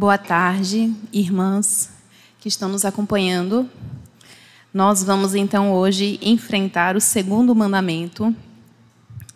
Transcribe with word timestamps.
Boa 0.00 0.16
tarde, 0.16 0.94
irmãs 1.12 1.90
que 2.40 2.48
estão 2.48 2.70
nos 2.70 2.86
acompanhando. 2.86 3.68
Nós 4.72 5.04
vamos 5.04 5.34
então 5.34 5.74
hoje 5.74 6.18
enfrentar 6.22 6.96
o 6.96 7.00
segundo 7.02 7.54
mandamento. 7.54 8.34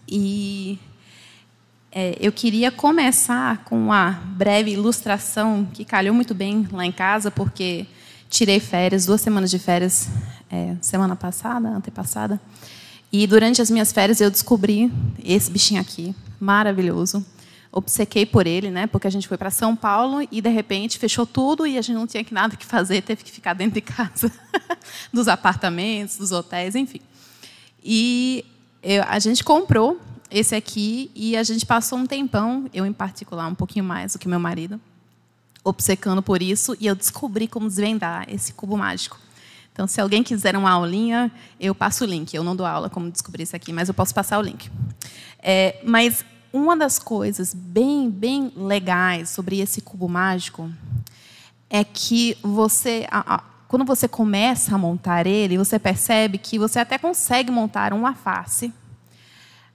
E 0.08 0.79
é, 1.93 2.16
eu 2.18 2.32
queria 2.32 2.71
começar 2.71 3.58
com 3.64 3.77
uma 3.77 4.12
breve 4.39 4.71
ilustração 4.71 5.68
que 5.71 5.85
calhou 5.85 6.14
muito 6.14 6.35
bem 6.35 6.67
lá 6.72 6.86
em 6.86 6.93
casa, 6.93 7.31
porque 7.31 7.86
tirei 8.31 8.58
férias, 8.58 9.04
duas 9.04 9.21
semanas 9.21 9.50
de 9.50 9.58
férias, 9.58 10.08
é, 10.50 10.76
semana 10.81 11.14
passada, 11.14 11.68
antepassada. 11.68 12.40
E 13.12 13.26
durante 13.26 13.61
as 13.61 13.71
minhas 13.71 13.93
férias 13.93 14.18
eu 14.18 14.31
descobri 14.31 14.90
esse 15.22 15.50
bichinho 15.50 15.82
aqui, 15.82 16.17
maravilhoso 16.40 17.22
obcequei 17.75 18.25
por 18.25 18.46
ele, 18.46 18.71
né? 18.71 18.87
Porque 18.87 19.09
a 19.09 19.11
gente 19.11 19.27
foi 19.27 19.37
para 19.37 19.51
São 19.51 19.75
Paulo 19.75 20.27
e 20.31 20.41
de 20.41 20.49
repente 20.49 20.96
fechou 20.96 21.27
tudo 21.27 21.67
e 21.67 21.77
a 21.77 21.83
gente 21.83 21.97
não 21.97 22.07
tinha 22.07 22.25
nada 22.31 22.57
que 22.57 22.64
fazer, 22.64 23.03
teve 23.03 23.25
que 23.25 23.33
ficar 23.33 23.53
dentro 23.53 23.75
de 23.75 23.81
casa, 23.81 24.33
dos 25.13 25.27
apartamentos, 25.27 26.17
dos 26.17 26.31
hotéis, 26.31 26.77
enfim. 26.77 27.00
E 27.83 28.45
eu, 28.81 29.03
a 29.09 29.19
gente 29.19 29.43
comprou 29.43 30.00
esse 30.31 30.55
aqui 30.55 31.11
e 31.17 31.37
a 31.37 31.43
gente 31.43 31.67
passou 31.67 31.99
um 31.99 32.06
tempão, 32.06 32.70
eu 32.73 32.87
em 32.87 32.92
particular 32.92 33.48
um 33.48 33.55
pouquinho 33.55 33.84
mais 33.84 34.12
do 34.12 34.20
que 34.20 34.28
meu 34.28 34.39
marido, 34.39 34.81
obcecando 35.64 36.22
por 36.22 36.41
isso 36.41 36.77
e 36.78 36.86
eu 36.86 36.95
descobri 36.95 37.48
como 37.48 37.67
desvendar 37.67 38.25
esse 38.33 38.53
cubo 38.53 38.77
mágico. 38.77 39.19
Então, 39.72 39.89
se 39.89 40.00
alguém 40.00 40.22
quiser 40.22 40.56
uma 40.56 40.70
aulinha, 40.70 41.33
eu 41.59 41.75
passo 41.75 42.05
o 42.05 42.06
link. 42.06 42.33
Eu 42.33 42.44
não 42.44 42.55
dou 42.55 42.64
aula 42.64 42.88
como 42.88 43.11
descobrir 43.11 43.42
isso 43.42 43.56
aqui, 43.56 43.72
mas 43.72 43.88
eu 43.88 43.94
posso 43.94 44.14
passar 44.14 44.38
o 44.38 44.42
link. 44.42 44.70
É, 45.42 45.81
mas 45.84 46.25
uma 46.55 46.77
das 46.77 47.00
coisas 47.00 47.52
bem, 47.52 48.08
bem 48.08 48.52
legais 48.55 49.28
sobre 49.28 49.58
esse 49.58 49.80
cubo 49.80 50.08
mágico 50.08 50.70
é 51.69 51.83
que 51.83 52.38
você, 52.41 53.08
quando 53.66 53.84
você 53.84 54.06
começa 54.06 54.72
a 54.72 54.78
montar 54.78 55.27
ele, 55.27 55.58
você 55.58 55.80
percebe 55.80 56.38
que 56.38 56.56
você 56.56 56.78
até 56.78 56.97
consegue 56.97 57.50
montar 57.50 57.92
uma 57.92 58.14
face, 58.14 58.72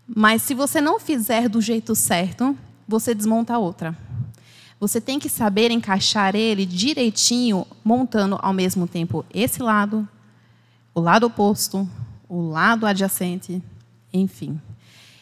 mas 0.07 0.41
se 0.41 0.53
você 0.53 0.79
não 0.79 1.01
fizer 1.01 1.49
do 1.49 1.59
jeito 1.59 1.93
certo, 1.95 2.57
você 2.87 3.13
desmonta 3.13 3.57
outra. 3.57 3.93
Você 4.79 5.01
tem 5.01 5.19
que 5.19 5.27
saber 5.27 5.71
encaixar 5.71 6.33
ele 6.33 6.65
direitinho, 6.65 7.67
montando 7.83 8.39
ao 8.41 8.53
mesmo 8.53 8.87
tempo 8.87 9.25
esse 9.33 9.61
lado, 9.61 10.07
o 10.95 11.01
lado 11.01 11.25
oposto, 11.25 11.85
o 12.29 12.41
lado 12.41 12.85
adjacente, 12.85 13.61
enfim. 14.13 14.61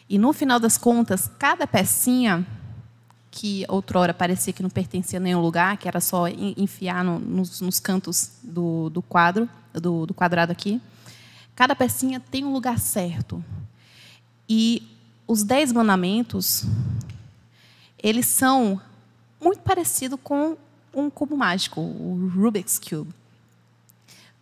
E 0.08 0.18
no 0.18 0.32
final 0.32 0.58
das 0.58 0.78
contas, 0.78 1.30
cada 1.38 1.66
pecinha 1.66 2.46
que 3.30 3.64
outrora 3.68 4.14
parecia 4.14 4.52
que 4.52 4.62
não 4.62 4.70
pertencia 4.70 5.18
a 5.18 5.20
nenhum 5.20 5.40
lugar, 5.40 5.76
que 5.76 5.86
era 5.86 6.00
só 6.00 6.26
enfiar 6.28 7.04
no, 7.04 7.18
nos, 7.18 7.60
nos, 7.60 7.78
cantos 7.78 8.32
do, 8.42 8.88
do 8.88 9.02
quadro, 9.02 9.48
do, 9.72 10.06
do, 10.06 10.14
quadrado 10.14 10.50
aqui, 10.50 10.80
cada 11.54 11.76
pecinha 11.76 12.20
tem 12.20 12.44
um 12.44 12.52
lugar 12.52 12.78
certo. 12.78 13.44
E 14.48 14.82
os 15.26 15.42
dez 15.42 15.72
mandamentos, 15.72 16.64
eles 18.02 18.26
são 18.26 18.80
muito 19.40 19.60
parecidos 19.60 20.18
com 20.22 20.56
um 20.94 21.10
cubo 21.10 21.36
mágico, 21.36 21.80
o 21.80 22.32
Rubik's 22.34 22.78
Cube. 22.78 23.12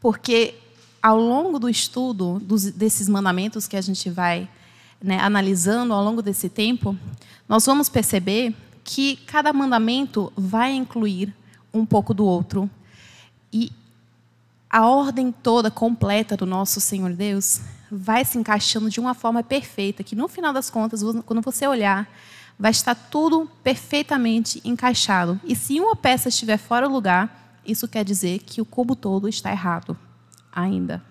Porque 0.00 0.54
ao 1.02 1.18
longo 1.18 1.58
do 1.58 1.68
estudo 1.68 2.38
dos, 2.38 2.64
desses 2.70 3.08
mandamentos 3.08 3.66
que 3.66 3.76
a 3.76 3.80
gente 3.80 4.08
vai 4.08 4.48
né, 5.02 5.18
analisando 5.20 5.92
ao 5.92 6.02
longo 6.02 6.22
desse 6.22 6.48
tempo, 6.48 6.96
nós 7.48 7.64
vamos 7.66 7.88
perceber 7.88 8.54
que 8.82 9.16
cada 9.26 9.52
mandamento 9.52 10.32
vai 10.36 10.72
incluir 10.72 11.34
um 11.72 11.84
pouco 11.84 12.14
do 12.14 12.24
outro. 12.24 12.70
E 13.52 13.70
a 14.70 14.86
ordem 14.86 15.32
toda 15.32 15.70
completa 15.70 16.36
do 16.36 16.46
nosso 16.46 16.80
Senhor 16.80 17.12
Deus 17.12 17.60
vai 17.90 18.24
se 18.24 18.38
encaixando 18.38 18.90
de 18.90 19.00
uma 19.00 19.14
forma 19.14 19.42
perfeita, 19.42 20.02
que 20.02 20.16
no 20.16 20.28
final 20.28 20.52
das 20.52 20.70
contas, 20.70 21.02
quando 21.24 21.40
você 21.40 21.66
olhar, 21.66 22.08
vai 22.58 22.70
estar 22.70 22.94
tudo 22.94 23.50
perfeitamente 23.62 24.60
encaixado. 24.64 25.40
E 25.44 25.54
se 25.54 25.78
uma 25.80 25.94
peça 25.94 26.28
estiver 26.28 26.56
fora 26.56 26.88
do 26.88 26.94
lugar, 26.94 27.60
isso 27.64 27.86
quer 27.86 28.04
dizer 28.04 28.40
que 28.40 28.60
o 28.60 28.64
cubo 28.64 28.96
todo 28.96 29.28
está 29.28 29.50
errado 29.50 29.96
ainda. 30.52 31.02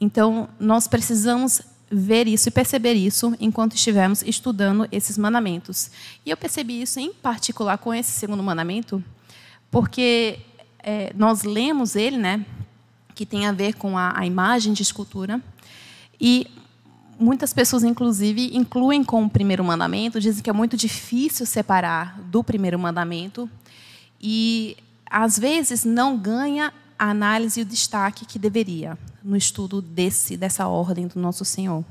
Então, 0.00 0.48
nós 0.60 0.86
precisamos 0.86 1.60
ver 1.90 2.26
isso 2.28 2.48
e 2.48 2.52
perceber 2.52 2.94
isso 2.94 3.34
enquanto 3.40 3.74
estivermos 3.74 4.22
estudando 4.22 4.86
esses 4.92 5.16
mandamentos. 5.16 5.90
E 6.24 6.30
eu 6.30 6.36
percebi 6.36 6.82
isso 6.82 7.00
em 7.00 7.12
particular 7.12 7.78
com 7.78 7.94
esse 7.94 8.12
segundo 8.12 8.42
mandamento, 8.42 9.02
porque 9.70 10.38
é, 10.80 11.12
nós 11.16 11.42
lemos 11.42 11.96
ele, 11.96 12.16
né, 12.16 12.44
que 13.14 13.26
tem 13.26 13.46
a 13.46 13.52
ver 13.52 13.74
com 13.74 13.96
a, 13.96 14.18
a 14.18 14.26
imagem 14.26 14.72
de 14.72 14.82
escultura, 14.82 15.40
e 16.20 16.46
muitas 17.18 17.52
pessoas, 17.52 17.82
inclusive, 17.82 18.56
incluem 18.56 19.02
com 19.02 19.24
o 19.24 19.30
primeiro 19.30 19.64
mandamento, 19.64 20.20
dizem 20.20 20.42
que 20.42 20.50
é 20.50 20.52
muito 20.52 20.76
difícil 20.76 21.44
separar 21.46 22.20
do 22.22 22.44
primeiro 22.44 22.78
mandamento, 22.78 23.50
e 24.20 24.76
às 25.10 25.38
vezes 25.38 25.84
não 25.84 26.16
ganha 26.16 26.72
a 26.98 27.10
análise 27.10 27.60
e 27.60 27.62
o 27.62 27.66
destaque 27.66 28.26
que 28.26 28.38
deveria 28.38 28.98
no 29.22 29.36
estudo 29.36 29.80
desse 29.80 30.36
dessa 30.36 30.66
ordem 30.66 31.06
do 31.06 31.20
nosso 31.20 31.44
Senhor. 31.44 31.84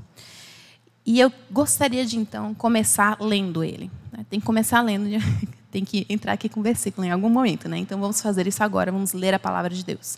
E 1.05 1.19
eu 1.19 1.31
gostaria 1.49 2.05
de 2.05 2.17
então 2.17 2.53
começar 2.53 3.17
lendo 3.21 3.63
ele. 3.63 3.89
Né? 4.11 4.25
Tem 4.29 4.39
que 4.39 4.45
começar 4.45 4.81
lendo, 4.81 5.07
tem 5.71 5.85
que 5.85 6.05
entrar 6.09 6.33
aqui 6.33 6.49
com 6.49 6.59
o 6.59 6.63
versículo 6.63 7.07
em 7.07 7.11
algum 7.11 7.29
momento, 7.29 7.69
né? 7.69 7.77
Então 7.77 7.99
vamos 7.99 8.19
fazer 8.21 8.45
isso 8.45 8.61
agora, 8.61 8.91
vamos 8.91 9.13
ler 9.13 9.33
a 9.33 9.39
palavra 9.39 9.73
de 9.73 9.85
Deus. 9.85 10.17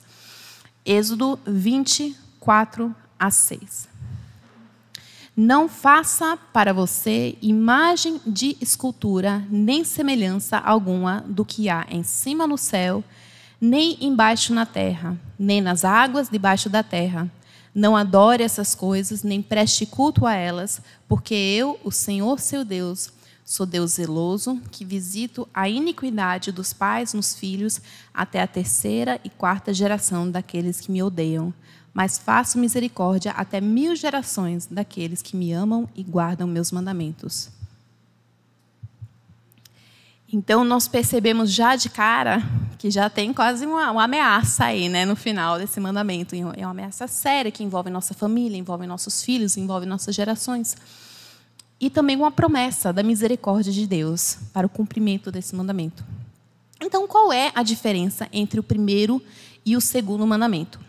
Êxodo 0.84 1.38
24 1.46 2.96
a 3.20 3.30
6. 3.30 3.88
Não 5.38 5.70
faça 5.70 6.38
para 6.52 6.74
você 6.74 7.38
imagem 7.42 8.20
de 8.26 8.58
escultura, 8.60 9.46
nem 9.50 9.86
semelhança 9.86 10.58
alguma 10.58 11.24
do 11.28 11.46
que 11.46 11.70
há 11.70 11.86
em 11.90 12.04
cima 12.04 12.48
no 12.48 12.58
céu, 12.58 13.04
nem 13.60 13.98
embaixo 14.00 14.54
na 14.54 14.66
terra, 14.66 15.18
nem 15.38 15.62
nas 15.62 15.84
águas 15.84 16.30
debaixo 16.30 16.70
da 16.70 16.84
terra. 16.84 17.30
Não 17.74 17.96
adore 17.96 18.44
essas 18.44 18.74
coisas, 18.74 19.24
nem 19.24 19.42
preste 19.42 19.86
culto 19.86 20.26
a 20.26 20.34
elas, 20.34 20.82
porque 21.08 21.34
eu, 21.34 21.80
o 21.84 21.92
Senhor 21.92 22.40
seu 22.40 22.66
Deus, 22.66 23.12
sou 23.46 23.66
Deus 23.66 23.94
zeloso, 23.94 24.62
que 24.72 24.86
visito 24.86 25.48
a 25.54 25.68
iniquidade 25.68 26.52
dos 26.52 26.74
pais 26.74 27.14
nos 27.14 27.36
filhos 27.36 27.82
até 28.14 28.42
a 28.42 28.48
terceira 28.48 29.20
e 29.24 29.30
quarta 29.30 29.74
geração 29.74 30.30
daqueles 30.30 30.80
que 30.80 30.92
me 30.92 31.04
odeiam. 31.04 31.54
Mas 31.94 32.18
faço 32.18 32.58
misericórdia 32.58 33.32
até 33.32 33.60
mil 33.60 33.96
gerações 33.96 34.68
daqueles 34.68 35.22
que 35.22 35.36
me 35.36 35.52
amam 35.52 35.90
e 35.96 36.04
guardam 36.04 36.48
meus 36.48 36.72
mandamentos. 36.72 37.59
Então, 40.32 40.64
nós 40.64 40.88
percebemos 40.88 41.52
já 41.52 41.76
de 41.76 41.90
cara 41.90 42.44
que 42.78 42.92
já 42.92 43.10
tem 43.10 43.34
quase 43.34 43.66
uma, 43.66 43.92
uma, 43.92 44.04
ameaça 44.04 44.66
aí, 44.66 44.88
né, 44.88 45.04
no 45.04 45.16
final 45.16 45.58
desse 45.58 45.80
mandamento. 45.80 46.36
É 46.36 46.62
uma 46.62 46.72
ameaça 46.72 47.08
séria 47.08 47.52
que 47.52 47.64
envolve 47.64 47.90
nossa 47.90 48.14
família, 48.14 48.58
envolve 48.58 48.86
nossos 48.86 49.24
filhos, 49.24 49.58
envolve 49.58 49.88
nossas 49.88 50.14
gerações. 50.14 50.78
E 51.80 51.90
também 51.90 52.16
uma 52.16 52.30
promessa 52.30 52.94
da 52.94 53.02
misericórdia 53.02 53.74
de 53.74 53.88
Deus 53.88 54.38
para 54.54 54.68
o 54.68 54.70
cumprimento 54.70 55.32
desse 55.32 55.56
mandamento. 55.56 56.06
Então, 56.80 57.08
qual 57.08 57.34
é 57.34 57.52
a 57.56 57.64
diferença 57.64 58.28
entre 58.32 58.60
o 58.60 58.64
primeiro 58.64 59.22
e 59.66 59.76
o 59.76 59.82
segundo 59.82 60.26
mandamento? 60.28 60.80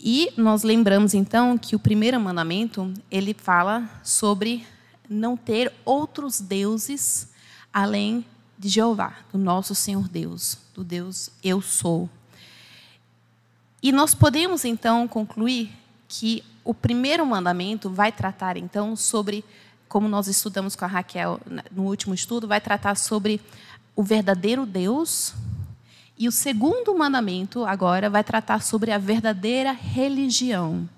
E 0.00 0.32
nós 0.36 0.62
lembramos 0.62 1.12
então 1.12 1.58
que 1.58 1.76
o 1.76 1.78
primeiro 1.78 2.18
mandamento, 2.18 2.92
ele 3.10 3.34
fala 3.34 3.88
sobre 4.02 4.66
não 5.08 5.36
ter 5.36 5.72
outros 5.84 6.40
deuses 6.40 7.28
além 7.72 8.24
de 8.58 8.68
Jeová, 8.68 9.14
do 9.32 9.38
nosso 9.38 9.74
Senhor 9.74 10.08
Deus, 10.08 10.58
do 10.74 10.82
Deus 10.82 11.30
eu 11.42 11.60
sou. 11.60 12.08
E 13.82 13.92
nós 13.92 14.14
podemos 14.14 14.64
então 14.64 15.06
concluir 15.06 15.70
que 16.08 16.42
o 16.64 16.74
primeiro 16.74 17.24
mandamento 17.24 17.88
vai 17.88 18.10
tratar 18.10 18.56
então 18.56 18.96
sobre, 18.96 19.44
como 19.88 20.08
nós 20.08 20.26
estudamos 20.26 20.74
com 20.74 20.84
a 20.84 20.88
Raquel 20.88 21.40
no 21.70 21.84
último 21.84 22.14
estudo, 22.14 22.48
vai 22.48 22.60
tratar 22.60 22.96
sobre 22.96 23.40
o 23.94 24.02
verdadeiro 24.02 24.66
Deus. 24.66 25.34
E 26.18 26.26
o 26.26 26.32
segundo 26.32 26.96
mandamento 26.96 27.64
agora 27.64 28.08
vai 28.08 28.24
tratar 28.24 28.62
sobre 28.62 28.90
a 28.90 28.98
verdadeira 28.98 29.72
religião. 29.72 30.88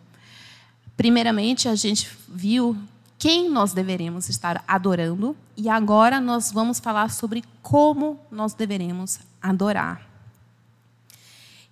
Primeiramente, 0.96 1.68
a 1.68 1.74
gente 1.74 2.08
viu 2.28 2.76
quem 3.18 3.50
nós 3.50 3.72
deveremos 3.72 4.28
estar 4.28 4.62
adorando 4.66 5.36
e 5.56 5.68
agora 5.68 6.20
nós 6.20 6.52
vamos 6.52 6.78
falar 6.78 7.10
sobre 7.10 7.42
como 7.60 8.18
nós 8.30 8.54
deveremos 8.54 9.18
adorar. 9.42 10.06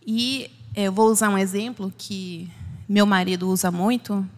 E 0.05 0.51
eu 0.75 0.93
vou 0.93 1.09
usar 1.09 1.29
um 1.29 1.39
exemplo 1.39 1.93
que 1.97 2.51
meu 2.89 3.07
marido 3.07 3.49
usa 3.49 3.71
muito 3.71 4.29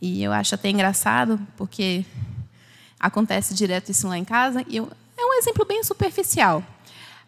e 0.00 0.22
eu 0.22 0.32
acho 0.32 0.54
até 0.54 0.70
engraçado 0.70 1.38
porque 1.58 2.04
acontece 2.98 3.54
direto 3.54 3.90
isso 3.90 4.08
lá 4.08 4.16
em 4.16 4.24
casa 4.24 4.64
e 4.66 4.78
eu, 4.78 4.90
é 5.16 5.24
um 5.26 5.34
exemplo 5.34 5.66
bem 5.66 5.84
superficial. 5.84 6.64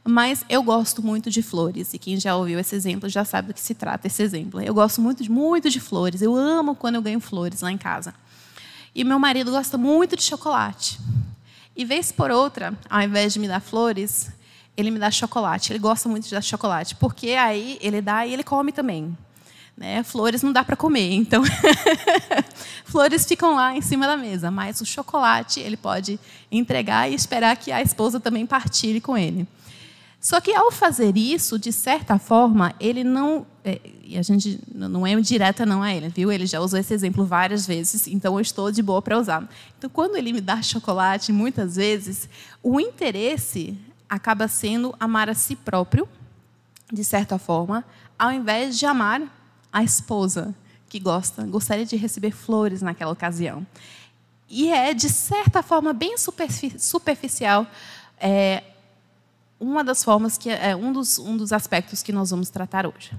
Mas 0.09 0.45
eu 0.49 0.63
gosto 0.63 1.03
muito 1.03 1.29
de 1.29 1.43
flores, 1.43 1.93
e 1.93 1.99
quem 1.99 2.17
já 2.21 2.37
ouviu 2.37 2.61
esse 2.61 2.77
exemplo 2.77 3.09
já 3.09 3.25
sabe 3.25 3.49
do 3.49 3.55
que 3.55 3.61
se 3.61 3.75
trata 3.75 4.07
esse 4.07 4.23
exemplo. 4.23 4.61
Eu 4.61 4.73
gosto 4.73 5.01
muito 5.01 5.29
muito 5.31 5.69
de 5.69 5.81
flores, 5.81 6.23
eu 6.23 6.37
amo 6.37 6.77
quando 6.77 6.95
eu 6.95 7.03
ganho 7.03 7.19
flores 7.19 7.61
lá 7.61 7.73
em 7.73 7.77
casa. 7.77 8.15
E 8.97 9.05
meu 9.05 9.19
marido 9.19 9.51
gosta 9.51 9.77
muito 9.77 10.17
de 10.17 10.23
chocolate. 10.23 10.99
E 11.77 11.85
vez 11.85 12.11
por 12.11 12.31
outra, 12.31 12.73
ao 12.89 13.03
invés 13.03 13.35
de 13.35 13.39
me 13.39 13.47
dar 13.47 13.61
flores, 13.61 14.31
ele 14.75 14.91
me 14.91 14.99
dá 14.99 15.11
chocolate. 15.11 15.71
Ele 15.71 15.79
gosta 15.79 16.09
muito 16.09 16.25
de 16.25 16.31
dar 16.31 16.41
chocolate, 16.41 16.95
porque 16.95 17.33
aí 17.33 17.77
ele 17.83 18.01
dá 18.01 18.27
e 18.27 18.33
ele 18.33 18.43
come 18.43 18.73
também. 18.73 19.15
Né? 19.77 20.03
Flores 20.03 20.43
não 20.43 20.51
dá 20.51 20.65
para 20.65 20.77
comer, 20.77 21.13
então 21.13 21.43
flores 22.87 23.27
ficam 23.27 23.55
lá 23.55 23.77
em 23.77 23.83
cima 23.83 24.07
da 24.07 24.17
mesa, 24.17 24.51
mas 24.51 24.81
o 24.81 24.87
chocolate 24.87 25.61
ele 25.61 25.77
pode 25.77 26.19
entregar 26.51 27.11
e 27.11 27.15
esperar 27.15 27.55
que 27.59 27.71
a 27.71 27.83
esposa 27.83 28.19
também 28.19 28.47
partilhe 28.47 28.99
com 28.99 29.19
ele. 29.19 29.47
Só 30.19 30.41
que 30.41 30.55
ao 30.55 30.73
fazer 30.73 31.19
isso, 31.19 31.59
de 31.59 31.71
certa 31.71 32.19
forma, 32.19 32.75
ele 32.81 33.05
não. 33.05 33.47
E 34.09 34.17
a 34.17 34.23
gente 34.23 34.61
não 34.73 35.05
é 35.05 35.21
direta 35.21 35.67
não 35.67 35.83
a 35.83 35.93
ele, 35.93 36.09
viu? 36.09 36.31
Ele 36.31 36.47
já 36.47 36.61
usou 36.61 36.79
esse 36.79 36.95
exemplo 36.95 37.27
várias 37.27 37.67
vezes, 37.67 38.07
então 38.07 38.35
eu 38.35 38.41
estou 38.41 38.71
de 38.71 38.81
boa 38.81 39.03
para 39.03 39.19
usar. 39.19 39.49
Então, 39.77 39.91
quando 39.91 40.17
ele 40.17 40.33
me 40.33 40.41
dá 40.41 40.63
chocolate, 40.63 41.33
muitas 41.33 41.75
vezes, 41.75 42.29
o 42.63 42.81
interesse 42.81 43.77
acaba 44.09 44.47
sendo 44.47 44.95
amar 45.01 45.29
a 45.29 45.35
si 45.35 45.57
próprio, 45.57 46.09
de 46.93 47.03
certa 47.03 47.37
forma, 47.37 47.85
ao 48.17 48.31
invés 48.31 48.79
de 48.79 48.87
amar 48.87 49.23
a 49.73 49.83
esposa 49.83 50.55
que 50.89 51.01
gosta, 51.01 51.43
gostaria 51.43 51.85
de 51.85 51.97
receber 51.97 52.31
flores 52.31 52.83
naquela 52.83 53.11
ocasião. 53.11 53.67
E 54.49 54.73
é, 54.73 54.95
de 54.95 55.09
certa 55.09 55.65
forma, 55.65 55.93
bem 55.93 56.15
superficial, 56.79 57.67
é, 58.21 58.63
uma 59.59 59.83
das 59.83 60.05
formas 60.05 60.39
que 60.39 60.49
é 60.49 60.77
um 60.77 60.93
dos, 60.93 61.19
um 61.19 61.37
dos 61.37 61.53
aspectos 61.53 62.05
que 62.05 62.13
nós 62.13 62.31
vamos 62.31 62.51
tratar 62.51 62.87
hoje. 62.87 63.11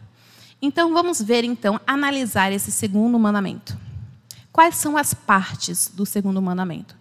Então, 0.62 0.94
vamos 0.94 1.22
ver, 1.22 1.44
então, 1.44 1.80
analisar 1.86 2.52
esse 2.52 2.72
segundo 2.72 3.18
mandamento. 3.20 3.78
Quais 4.52 4.76
são 4.76 4.98
as 4.98 5.14
partes 5.14 5.92
do 5.94 6.06
segundo 6.06 6.42
mandamento? 6.42 6.96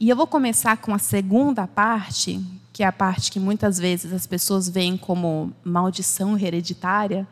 E 0.00 0.08
eu 0.08 0.16
vou 0.16 0.26
começar 0.26 0.76
com 0.78 0.94
a 0.94 0.98
segunda 0.98 1.66
parte, 1.66 2.40
que 2.72 2.82
é 2.82 2.86
a 2.86 2.92
parte 2.92 3.30
que 3.30 3.38
muitas 3.38 3.78
vezes 3.78 4.12
as 4.12 4.26
pessoas 4.26 4.68
veem 4.68 4.96
como 4.96 5.52
maldição 5.62 6.38
hereditária, 6.38 7.28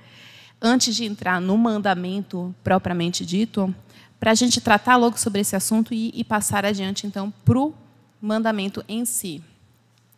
antes 0.61 0.95
de 0.95 1.05
entrar 1.05 1.41
no 1.41 1.57
mandamento 1.57 2.55
propriamente 2.63 3.27
dito, 3.27 3.75
para 4.21 4.31
a 4.31 4.35
gente 4.35 4.61
tratar 4.61 4.97
logo 4.97 5.19
sobre 5.19 5.41
esse 5.41 5.57
assunto 5.57 5.93
e, 5.93 6.13
e 6.15 6.23
passar 6.23 6.65
adiante, 6.65 7.07
então, 7.07 7.33
para 7.45 7.59
o 7.59 7.75
mandamento 8.21 8.85
em 8.87 9.05
si. 9.05 9.43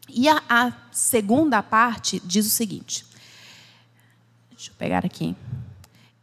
E 0.09 0.29
a, 0.29 0.43
a, 0.49 0.73
segunda 0.93 1.63
parte 1.63 2.21
diz 2.25 2.47
o 2.47 2.51
seguinte: 2.51 3.07
deixa 4.65 4.71
eu 4.71 4.77
pegar 4.79 5.05
aqui. 5.05 5.37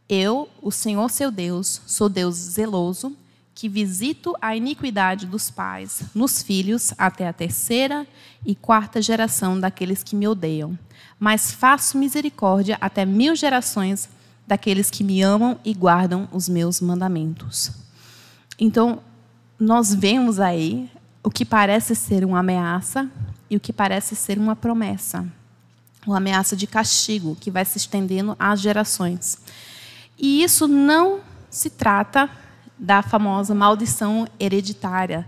Eu, 0.08 0.48
o 0.60 0.70
Senhor 0.70 1.10
seu 1.10 1.30
Deus, 1.30 1.80
sou 1.86 2.08
Deus 2.08 2.34
zeloso, 2.36 3.16
que 3.54 3.68
visito 3.68 4.34
a 4.40 4.56
iniquidade 4.56 5.26
dos 5.26 5.50
pais 5.50 6.02
nos 6.14 6.42
filhos 6.42 6.92
até 6.98 7.28
a 7.28 7.32
terceira 7.32 8.06
e 8.44 8.54
quarta 8.54 9.00
geração 9.00 9.58
daqueles 9.58 10.02
que 10.02 10.16
me 10.16 10.26
odeiam 10.26 10.78
mas 11.22 11.52
faço 11.52 11.96
misericórdia 11.96 12.76
até 12.80 13.06
mil 13.06 13.36
gerações 13.36 14.08
daqueles 14.44 14.90
que 14.90 15.04
me 15.04 15.22
amam 15.22 15.56
e 15.64 15.72
guardam 15.72 16.28
os 16.32 16.48
meus 16.48 16.80
mandamentos. 16.80 17.70
Então, 18.58 18.98
nós 19.56 19.94
vemos 19.94 20.40
aí 20.40 20.90
o 21.22 21.30
que 21.30 21.44
parece 21.44 21.94
ser 21.94 22.24
uma 22.24 22.40
ameaça 22.40 23.08
e 23.48 23.56
o 23.56 23.60
que 23.60 23.72
parece 23.72 24.16
ser 24.16 24.36
uma 24.36 24.56
promessa. 24.56 25.24
Uma 26.06 26.18
ameaça 26.18 26.56
de 26.56 26.66
castigo 26.66 27.36
que 27.40 27.50
vai 27.50 27.64
se 27.64 27.78
estendendo 27.78 28.36
às 28.38 28.60
gerações. 28.60 29.38
E 30.18 30.42
isso 30.42 30.66
não 30.66 31.20
se 31.50 31.70
trata 31.70 32.28
da 32.78 33.02
famosa 33.02 33.54
maldição 33.54 34.26
hereditária 34.38 35.26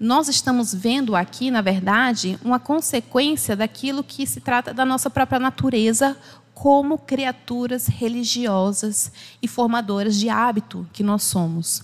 nós 0.00 0.28
estamos 0.28 0.72
vendo 0.72 1.14
aqui, 1.14 1.50
na 1.50 1.60
verdade, 1.60 2.38
uma 2.42 2.58
consequência 2.58 3.54
daquilo 3.54 4.02
que 4.02 4.26
se 4.26 4.40
trata 4.40 4.72
da 4.72 4.82
nossa 4.82 5.10
própria 5.10 5.38
natureza 5.38 6.16
como 6.54 6.96
criaturas 6.96 7.86
religiosas 7.86 9.12
e 9.42 9.46
formadoras 9.46 10.16
de 10.16 10.30
hábito 10.30 10.88
que 10.90 11.02
nós 11.02 11.22
somos. 11.24 11.82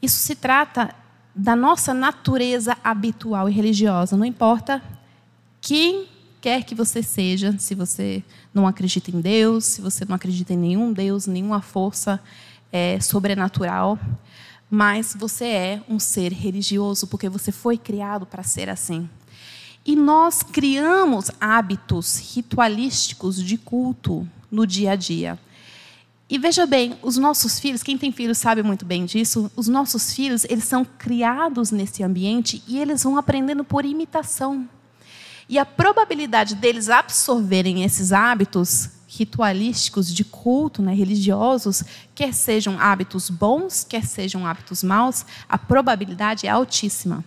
Isso 0.00 0.16
se 0.16 0.34
trata 0.34 0.94
da 1.34 1.54
nossa 1.54 1.92
natureza 1.92 2.74
habitual 2.82 3.50
e 3.50 3.52
religiosa, 3.52 4.16
não 4.16 4.24
importa 4.24 4.82
quem 5.60 6.08
quer 6.46 6.62
que 6.62 6.76
você 6.76 7.02
seja, 7.02 7.56
se 7.58 7.74
você 7.74 8.22
não 8.54 8.68
acredita 8.68 9.10
em 9.10 9.20
Deus, 9.20 9.64
se 9.64 9.80
você 9.80 10.04
não 10.04 10.14
acredita 10.14 10.52
em 10.52 10.56
nenhum 10.56 10.92
Deus, 10.92 11.26
nenhuma 11.26 11.60
força 11.60 12.22
é, 12.70 13.00
sobrenatural 13.00 13.98
mas 14.70 15.16
você 15.18 15.44
é 15.44 15.82
um 15.88 15.98
ser 15.98 16.32
religioso 16.32 17.06
porque 17.06 17.28
você 17.28 17.52
foi 17.52 17.78
criado 17.78 18.26
para 18.26 18.42
ser 18.42 18.68
assim. 18.68 19.08
E 19.84 19.94
nós 19.94 20.42
criamos 20.42 21.30
hábitos 21.40 22.34
ritualísticos 22.34 23.42
de 23.42 23.56
culto 23.56 24.28
no 24.50 24.66
dia 24.66 24.92
a 24.92 24.96
dia. 24.96 25.38
E 26.28 26.38
veja 26.38 26.66
bem, 26.66 26.96
os 27.02 27.16
nossos 27.16 27.60
filhos, 27.60 27.84
quem 27.84 27.96
tem 27.96 28.10
filhos 28.10 28.38
sabe 28.38 28.60
muito 28.60 28.84
bem 28.84 29.04
disso, 29.04 29.50
os 29.54 29.68
nossos 29.68 30.12
filhos, 30.12 30.44
eles 30.44 30.64
são 30.64 30.84
criados 30.84 31.70
nesse 31.70 32.02
ambiente 32.02 32.60
e 32.66 32.78
eles 32.78 33.04
vão 33.04 33.16
aprendendo 33.16 33.62
por 33.62 33.84
imitação. 33.84 34.68
E 35.48 35.58
a 35.58 35.64
probabilidade 35.64 36.54
deles 36.54 36.88
absorverem 36.88 37.84
esses 37.84 38.12
hábitos 38.12 38.90
ritualísticos 39.06 40.12
de 40.12 40.24
culto, 40.24 40.82
né, 40.82 40.92
religiosos, 40.92 41.84
quer 42.14 42.34
sejam 42.34 42.78
hábitos 42.78 43.30
bons, 43.30 43.84
quer 43.84 44.04
sejam 44.04 44.46
hábitos 44.46 44.82
maus, 44.82 45.24
a 45.48 45.56
probabilidade 45.56 46.46
é 46.46 46.50
altíssima. 46.50 47.24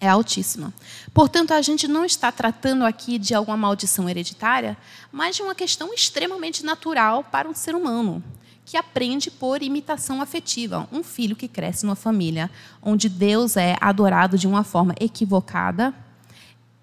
É 0.00 0.08
altíssima. 0.08 0.72
Portanto, 1.12 1.52
a 1.52 1.62
gente 1.62 1.88
não 1.88 2.04
está 2.04 2.30
tratando 2.30 2.84
aqui 2.84 3.18
de 3.18 3.34
alguma 3.34 3.56
maldição 3.56 4.08
hereditária, 4.08 4.76
mas 5.10 5.36
de 5.36 5.42
uma 5.42 5.54
questão 5.54 5.92
extremamente 5.92 6.64
natural 6.64 7.24
para 7.24 7.48
um 7.48 7.54
ser 7.54 7.74
humano, 7.74 8.22
que 8.64 8.76
aprende 8.76 9.30
por 9.30 9.62
imitação 9.62 10.20
afetiva. 10.20 10.86
Um 10.92 11.02
filho 11.02 11.34
que 11.34 11.48
cresce 11.48 11.86
numa 11.86 11.96
família 11.96 12.50
onde 12.82 13.08
Deus 13.08 13.56
é 13.56 13.76
adorado 13.80 14.36
de 14.36 14.46
uma 14.46 14.62
forma 14.62 14.94
equivocada, 15.00 15.94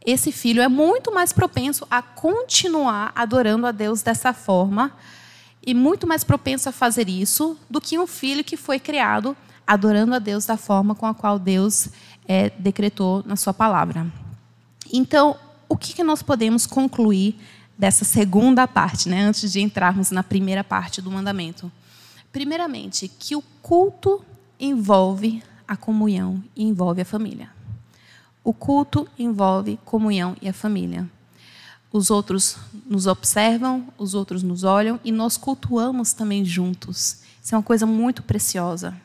esse 0.06 0.32
filho 0.32 0.62
é 0.62 0.68
muito 0.68 1.14
mais 1.14 1.32
propenso 1.32 1.88
a 1.90 2.02
continuar 2.02 3.12
adorando 3.16 3.66
a 3.66 3.72
Deus 3.72 4.02
dessa 4.02 4.34
forma 4.34 4.92
e 5.66 5.74
muito 5.74 6.06
mais 6.06 6.24
propenso 6.24 6.68
a 6.68 6.72
fazer 6.72 7.08
isso 7.08 7.58
do 7.70 7.80
que 7.80 7.98
um 7.98 8.06
filho 8.06 8.44
que 8.44 8.58
foi 8.58 8.80
criado 8.80 9.36
adorando 9.66 10.14
a 10.14 10.20
Deus 10.20 10.46
da 10.46 10.58
forma 10.58 10.94
com 10.94 11.06
a 11.06 11.14
qual 11.14 11.40
Deus 11.40 11.88
é, 12.28 12.50
decretou 12.50 13.24
na 13.26 13.38
sua 13.38 13.54
palavra. 13.54 14.06
Então, 14.92 15.38
o 15.70 15.78
que, 15.78 15.94
que 15.94 16.04
nós 16.04 16.22
podemos 16.22 16.66
concluir 16.66 17.40
dessa 17.78 18.04
segunda 18.04 18.68
parte, 18.68 19.08
né, 19.08 19.22
antes 19.22 19.52
de 19.52 19.62
entrarmos 19.62 20.12
na 20.12 20.22
primeira 20.22 20.64
parte 20.64 21.02
do 21.02 21.10
mandamento? 21.10 21.72
Primeiramente, 22.32 23.08
que 23.08 23.36
o 23.36 23.42
culto 23.62 24.24
envolve 24.60 25.42
a 25.68 25.78
comunhão 25.78 26.44
e 26.56 26.64
envolve 26.64 27.02
a 27.02 27.06
família. 27.06 27.50
O 28.44 28.54
culto 28.54 29.08
envolve 29.18 29.80
comunhão 29.86 30.36
e 30.42 30.50
a 30.50 30.54
família. 30.54 31.10
Os 31.92 32.10
outros 32.10 32.58
nos 32.86 33.08
observam, 33.08 33.88
os 33.98 34.14
outros 34.14 34.44
nos 34.44 34.64
olham 34.64 35.00
e 35.04 35.12
nós 35.12 35.38
cultuamos 35.38 36.12
também 36.12 36.44
juntos. 36.44 37.22
Isso 37.42 37.54
é 37.54 37.58
uma 37.58 37.64
coisa 37.64 37.86
muito 37.86 38.24
preciosa 38.24 38.96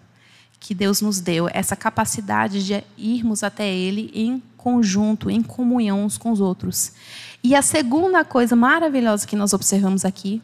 que 0.60 0.74
Deus 0.74 1.00
nos 1.00 1.20
deu, 1.20 1.48
essa 1.52 1.76
capacidade 1.76 2.64
de 2.66 2.82
irmos 2.96 3.42
até 3.42 3.72
Ele 3.72 4.10
em 4.12 4.42
conjunto, 4.56 5.30
em 5.30 5.42
comunhão 5.42 6.04
uns 6.04 6.18
com 6.18 6.32
os 6.32 6.40
outros. 6.40 6.92
E 7.42 7.54
a 7.54 7.62
segunda 7.62 8.24
coisa 8.24 8.56
maravilhosa 8.56 9.26
que 9.26 9.36
nós 9.36 9.52
observamos 9.52 10.04
aqui 10.04 10.42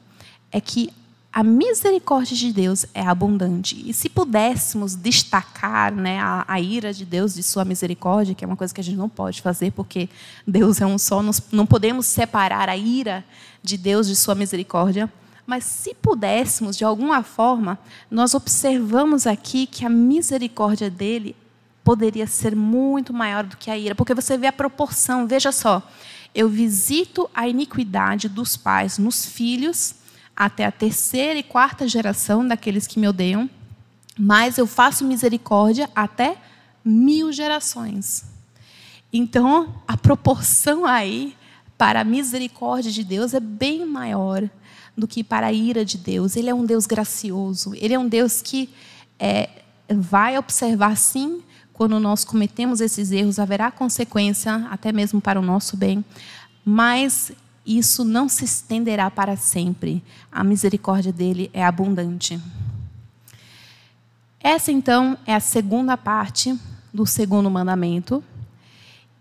é 0.52 0.60
que 0.60 0.92
a 1.34 1.42
misericórdia 1.42 2.36
de 2.36 2.52
Deus 2.52 2.86
é 2.94 3.00
abundante. 3.00 3.82
E 3.84 3.92
se 3.92 4.08
pudéssemos 4.08 4.94
destacar 4.94 5.92
né, 5.92 6.20
a, 6.20 6.44
a, 6.46 6.60
ira 6.60 6.94
de 6.94 7.04
Deus 7.04 7.34
de 7.34 7.42
sua 7.42 7.64
misericórdia, 7.64 8.36
que 8.36 8.44
é 8.44 8.46
uma 8.46 8.56
coisa 8.56 8.72
que 8.72 8.80
a 8.80 8.84
gente 8.84 8.96
não 8.96 9.08
pode 9.08 9.42
fazer, 9.42 9.72
porque 9.72 10.08
Deus 10.46 10.80
é 10.80 10.86
um 10.86 10.96
só, 10.96 11.20
nós 11.24 11.42
não 11.50 11.66
podemos 11.66 12.06
separar 12.06 12.68
a 12.68 12.76
ira 12.76 13.24
de 13.64 13.76
Deus 13.76 14.06
de 14.06 14.14
sua 14.14 14.36
misericórdia. 14.36 15.12
Mas 15.44 15.64
se 15.64 15.92
pudéssemos, 15.92 16.76
de 16.76 16.84
alguma 16.84 17.24
forma, 17.24 17.80
nós 18.08 18.32
observamos 18.32 19.26
aqui 19.26 19.66
que 19.66 19.84
a 19.84 19.90
misericórdia 19.90 20.88
dele 20.88 21.34
poderia 21.82 22.28
ser 22.28 22.54
muito 22.54 23.12
maior 23.12 23.42
do 23.42 23.56
que 23.56 23.72
a 23.72 23.76
ira, 23.76 23.96
porque 23.96 24.14
você 24.14 24.38
vê 24.38 24.46
a 24.46 24.52
proporção, 24.52 25.26
veja 25.26 25.50
só. 25.50 25.82
Eu 26.32 26.48
visito 26.48 27.28
a 27.34 27.48
iniquidade 27.48 28.28
dos 28.28 28.56
pais 28.56 28.98
nos 28.98 29.26
filhos 29.26 29.96
até 30.36 30.64
a 30.64 30.72
terceira 30.72 31.38
e 31.38 31.42
quarta 31.42 31.86
geração 31.86 32.46
daqueles 32.46 32.86
que 32.86 32.98
me 32.98 33.08
odeiam, 33.08 33.48
mas 34.18 34.58
eu 34.58 34.66
faço 34.66 35.04
misericórdia 35.04 35.88
até 35.94 36.36
mil 36.84 37.32
gerações. 37.32 38.24
Então, 39.12 39.74
a 39.86 39.96
proporção 39.96 40.84
aí 40.84 41.36
para 41.78 42.00
a 42.00 42.04
misericórdia 42.04 42.90
de 42.90 43.04
Deus 43.04 43.34
é 43.34 43.40
bem 43.40 43.86
maior 43.86 44.48
do 44.96 45.06
que 45.06 45.24
para 45.24 45.48
a 45.48 45.52
ira 45.52 45.84
de 45.84 45.98
Deus. 45.98 46.36
Ele 46.36 46.50
é 46.50 46.54
um 46.54 46.64
Deus 46.64 46.86
gracioso. 46.86 47.74
Ele 47.74 47.94
é 47.94 47.98
um 47.98 48.08
Deus 48.08 48.42
que 48.42 48.70
é, 49.18 49.48
vai 49.88 50.38
observar, 50.38 50.96
sim, 50.96 51.42
quando 51.72 51.98
nós 51.98 52.24
cometemos 52.24 52.80
esses 52.80 53.10
erros, 53.10 53.38
haverá 53.38 53.70
consequência, 53.70 54.66
até 54.70 54.92
mesmo 54.92 55.20
para 55.20 55.38
o 55.38 55.42
nosso 55.42 55.76
bem, 55.76 56.04
mas 56.64 57.32
isso 57.66 58.04
não 58.04 58.28
se 58.28 58.44
estenderá 58.44 59.10
para 59.10 59.36
sempre. 59.36 60.02
A 60.30 60.44
misericórdia 60.44 61.12
dele 61.12 61.50
é 61.52 61.64
abundante. 61.64 62.40
Essa, 64.40 64.70
então, 64.70 65.16
é 65.26 65.34
a 65.34 65.40
segunda 65.40 65.96
parte 65.96 66.58
do 66.92 67.06
segundo 67.06 67.50
mandamento. 67.50 68.22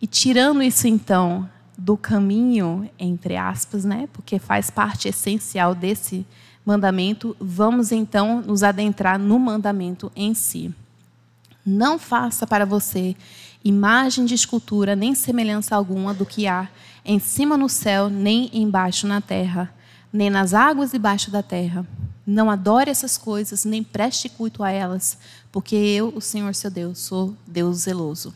E 0.01 0.05
tirando 0.05 0.61
isso, 0.61 0.87
então, 0.87 1.49
do 1.77 1.95
caminho, 1.95 2.89
entre 2.99 3.37
aspas, 3.37 3.85
né? 3.85 4.09
porque 4.11 4.37
faz 4.37 4.69
parte 4.69 5.07
essencial 5.07 5.73
desse 5.73 6.25
mandamento, 6.65 7.35
vamos 7.39 7.91
então 7.91 8.41
nos 8.41 8.63
adentrar 8.63 9.19
no 9.19 9.39
mandamento 9.39 10.11
em 10.15 10.33
si. 10.33 10.73
Não 11.65 11.97
faça 11.97 12.45
para 12.45 12.65
você 12.65 13.15
imagem 13.63 14.25
de 14.25 14.33
escultura, 14.33 14.95
nem 14.95 15.15
semelhança 15.15 15.75
alguma 15.75 16.13
do 16.13 16.25
que 16.25 16.47
há 16.47 16.67
em 17.05 17.19
cima 17.19 17.57
no 17.57 17.69
céu, 17.69 18.09
nem 18.09 18.49
embaixo 18.53 19.07
na 19.07 19.21
terra, 19.21 19.73
nem 20.11 20.29
nas 20.29 20.53
águas 20.53 20.91
debaixo 20.91 21.31
da 21.31 21.41
terra. 21.41 21.85
Não 22.25 22.49
adore 22.49 22.89
essas 22.89 23.17
coisas, 23.17 23.65
nem 23.65 23.83
preste 23.83 24.29
culto 24.29 24.63
a 24.63 24.71
elas, 24.71 25.17
porque 25.51 25.75
eu, 25.75 26.13
o 26.15 26.21
Senhor 26.21 26.55
seu 26.55 26.71
Deus, 26.71 26.99
sou 26.99 27.35
Deus 27.45 27.79
zeloso. 27.79 28.33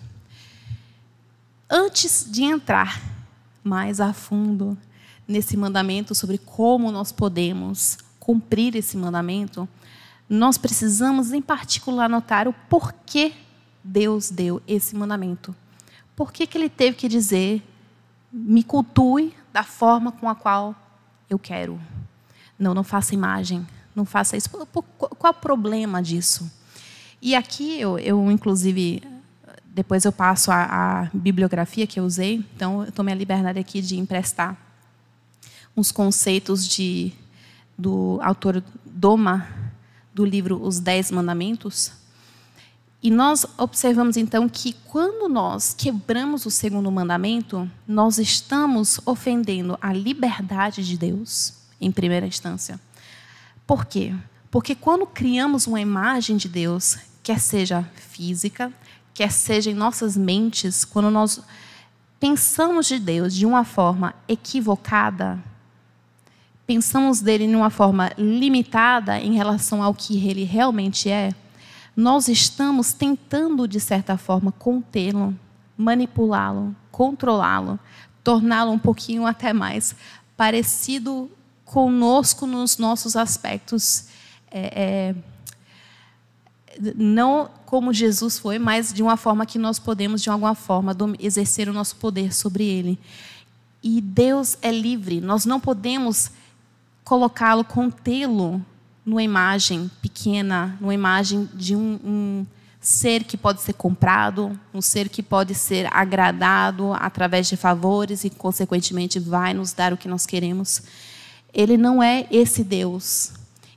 Antes 1.69 2.25
de 2.29 2.43
entrar 2.43 3.01
mais 3.63 3.99
a 3.99 4.13
fundo 4.13 4.77
nesse 5.27 5.57
mandamento 5.57 6.15
sobre 6.15 6.37
como 6.37 6.91
nós 6.91 7.11
podemos 7.11 7.97
cumprir 8.19 8.75
esse 8.75 8.95
mandamento, 8.95 9.67
nós 10.29 10.57
precisamos, 10.57 11.31
em 11.31 11.41
particular, 11.41 12.09
notar 12.09 12.47
o 12.47 12.53
porquê 12.69 13.33
Deus 13.87 14.29
deu 14.29 14.61
esse 14.67 14.95
mandamento. 14.95 15.55
Por 16.15 16.33
que, 16.33 16.45
que 16.45 16.57
ele 16.57 16.69
teve 16.69 16.97
que 16.97 17.07
dizer, 17.07 17.63
me 18.31 18.63
cultue 18.63 19.33
da 19.53 19.63
forma 19.63 20.11
com 20.11 20.27
a 20.27 20.35
qual 20.35 20.75
eu 21.29 21.39
quero? 21.39 21.79
Não, 22.59 22.73
não 22.73 22.83
faça 22.83 23.13
imagem, 23.13 23.65
não 23.95 24.03
faça 24.03 24.35
isso. 24.35 24.49
Qual 24.49 25.31
o 25.31 25.33
problema 25.33 26.01
disso? 26.01 26.51
E 27.21 27.33
aqui 27.33 27.79
eu, 27.79 27.97
eu 27.97 28.29
inclusive, 28.29 29.01
depois 29.65 30.03
eu 30.03 30.11
passo 30.11 30.51
a, 30.51 30.63
a 31.03 31.09
bibliografia 31.13 31.87
que 31.87 31.99
eu 31.99 32.03
usei, 32.03 32.45
então 32.55 32.83
eu 32.83 32.91
tomei 32.91 33.13
a 33.13 33.17
liberdade 33.17 33.57
aqui 33.57 33.81
de 33.81 33.97
emprestar 33.97 34.57
uns 35.75 35.91
conceitos 35.91 36.67
de, 36.67 37.13
do 37.77 38.19
autor 38.21 38.63
Doma, 38.85 39.47
do 40.13 40.25
livro 40.25 40.61
Os 40.61 40.79
Dez 40.79 41.11
Mandamentos. 41.11 41.91
E 43.01 43.11
nós 43.11 43.45
observamos 43.57 44.17
então 44.17 44.49
que 44.49 44.73
quando 44.85 45.29
nós 45.29 45.73
quebramos 45.73 46.45
o 46.45 46.51
segundo 46.51 46.91
mandamento, 46.91 47.69
nós 47.87 48.17
estamos 48.17 48.99
ofendendo 49.05 49.77
a 49.79 49.93
liberdade 49.93 50.85
de 50.85 50.97
Deus, 50.97 51.53
em 51.79 51.91
primeira 51.91 52.25
instância. 52.25 52.79
Por 53.67 53.85
quê? 53.85 54.15
Porque 54.49 54.73
quando 54.73 55.05
criamos 55.05 55.67
uma 55.67 55.79
imagem 55.79 56.37
de 56.37 56.49
Deus, 56.49 56.97
quer 57.21 57.39
seja 57.39 57.87
física, 57.95 58.73
quer 59.13 59.31
seja 59.31 59.69
em 59.69 59.75
nossas 59.75 60.17
mentes, 60.17 60.83
quando 60.83 61.11
nós 61.11 61.41
pensamos 62.19 62.87
de 62.87 62.97
Deus 62.97 63.33
de 63.33 63.45
uma 63.45 63.63
forma 63.63 64.15
equivocada, 64.27 65.37
pensamos 66.65 67.21
dele 67.21 67.47
de 67.47 67.55
uma 67.55 67.69
forma 67.69 68.11
limitada 68.17 69.19
em 69.19 69.35
relação 69.35 69.83
ao 69.83 69.93
que 69.93 70.27
ele 70.27 70.43
realmente 70.43 71.09
é, 71.09 71.33
nós 71.97 72.27
estamos 72.27 72.93
tentando, 72.93 73.67
de 73.67 73.79
certa 73.79 74.19
forma, 74.19 74.51
contê-lo, 74.51 75.35
manipulá-lo, 75.75 76.75
controlá-lo, 76.91 77.79
torná-lo 78.23 78.71
um 78.71 78.77
pouquinho 78.77 79.25
até 79.25 79.51
mais 79.51 79.95
parecido 80.37 81.27
conosco 81.65 82.45
nos 82.45 82.77
nossos 82.77 83.15
aspectos. 83.15 84.09
É, 84.51 85.15
é, 86.79 86.93
não 86.95 87.49
como 87.65 87.91
Jesus 87.91 88.37
foi, 88.37 88.59
mas 88.59 88.93
de 88.93 89.01
uma 89.01 89.17
forma 89.17 89.43
que 89.43 89.57
nós 89.57 89.79
podemos, 89.79 90.21
de 90.21 90.29
alguma 90.29 90.53
forma, 90.53 90.95
exercer 91.17 91.67
o 91.67 91.73
nosso 91.73 91.95
poder 91.95 92.31
sobre 92.31 92.63
ele. 92.63 92.99
E 93.81 93.99
Deus 94.01 94.55
é 94.61 94.71
livre, 94.71 95.19
nós 95.19 95.45
não 95.47 95.59
podemos 95.59 96.29
colocá-lo, 97.03 97.63
contê-lo 97.63 98.63
numa 99.07 99.23
imagem 99.23 99.89
pequena, 100.01 100.77
numa 100.81 100.93
imagem 100.93 101.49
de 101.53 101.73
um, 101.73 101.97
um, 102.03 102.45
ser 102.81 103.23
que 103.23 103.37
pode 103.37 103.61
ser 103.61 103.71
comprado, 103.71 104.59
um 104.73 104.81
ser 104.81 105.07
que 105.07 105.23
pode 105.23 105.55
ser 105.55 105.87
agradado 105.95 106.91
através 106.91 107.47
de 107.47 107.55
favores 107.55 108.25
e, 108.25 108.29
consequentemente, 108.29 109.17
vai 109.17 109.53
nos 109.53 109.71
dar 109.71 109.93
o 109.93 109.97
que 109.97 110.09
nós 110.09 110.25
queremos. 110.25 110.83
Ele 111.53 111.77
não 111.77 112.03
é 112.03 112.27
esse 112.29 112.65
Deus 112.65 113.31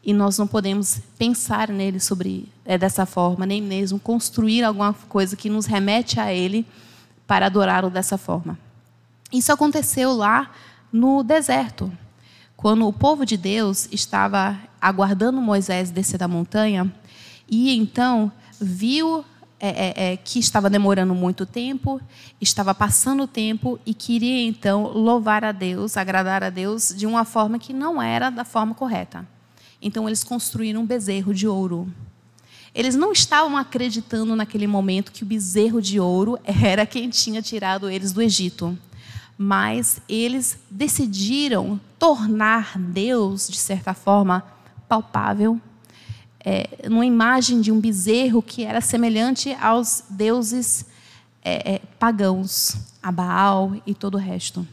e 0.05 0.13
nós 0.13 0.37
não 0.37 0.49
podemos 0.49 1.01
pensar 1.17 1.69
nele 1.69 2.01
sobre 2.01 2.49
é, 2.65 2.77
dessa 2.77 3.07
forma, 3.07 3.47
nem 3.47 3.63
mesmo 3.63 4.01
construir 4.01 4.65
alguma 4.65 4.93
coisa 4.93 5.37
que 5.37 5.49
nos 5.49 5.65
remete 5.65 6.19
a 6.19 6.35
ele 6.35 6.67
para 7.25 7.47
adorá-lo 7.47 7.89
dessa 7.89 8.19
forma. 8.19 8.59
Isso 9.33 9.53
aconteceu 9.53 10.13
lá 10.13 10.51
no 10.93 11.23
deserto, 11.23 11.93
quando 12.61 12.87
o 12.87 12.93
povo 12.93 13.25
de 13.25 13.39
Deus 13.39 13.89
estava 13.91 14.55
aguardando 14.79 15.41
Moisés 15.41 15.91
descer 15.91 16.19
da 16.19 16.29
montanha 16.29 16.93
e 17.49 17.75
então 17.75 18.31
viu 18.61 19.25
é, 19.59 19.69
é, 19.69 20.13
é, 20.13 20.17
que 20.19 20.39
estava 20.39 20.69
demorando 20.69 21.15
muito 21.15 21.47
tempo, 21.47 21.99
estava 22.39 22.75
passando 22.75 23.27
tempo 23.27 23.81
e 23.87 23.95
queria 23.95 24.47
então 24.47 24.89
louvar 24.89 25.43
a 25.43 25.53
Deus, 25.53 25.97
agradar 25.97 26.45
a 26.45 26.51
Deus 26.51 26.93
de 26.95 27.07
uma 27.07 27.25
forma 27.25 27.59
que 27.59 27.73
não 27.73 28.01
era 28.01 28.29
da 28.29 28.45
forma 28.45 28.75
correta. 28.75 29.27
Então 29.81 30.07
eles 30.07 30.23
construíram 30.23 30.83
um 30.83 30.87
bezerro 30.87 31.33
de 31.33 31.49
ouro. 31.49 31.91
Eles 32.75 32.95
não 32.95 33.11
estavam 33.11 33.57
acreditando 33.57 34.37
naquele 34.37 34.67
momento 34.67 35.13
que 35.13 35.23
o 35.23 35.27
bezerro 35.27 35.81
de 35.81 35.99
ouro 35.99 36.39
era 36.45 36.85
quem 36.85 37.09
tinha 37.09 37.41
tirado 37.41 37.89
eles 37.89 38.13
do 38.13 38.21
Egito. 38.21 38.79
Mas 39.43 40.03
eles 40.07 40.59
decidiram 40.71 41.81
tornar 41.99 42.79
Deus, 42.79 43.49
de 43.49 43.57
certa 43.57 43.95
forma, 43.95 44.45
palpável, 44.87 45.59
é, 46.45 46.69
numa 46.91 47.07
imagem 47.07 47.63
de 47.63 47.73
um 47.73 47.81
bezerro 47.81 48.43
que 48.43 48.65
era 48.65 48.83
semelhante 48.83 49.55
aos 49.55 50.05
deuses 50.11 50.85
é, 51.43 51.77
é, 51.77 51.79
pagãos, 51.99 52.77
a 53.03 53.11
Baal 53.11 53.75
e 53.87 53.95
todo 53.95 54.17
o 54.17 54.19
resto. 54.19 54.69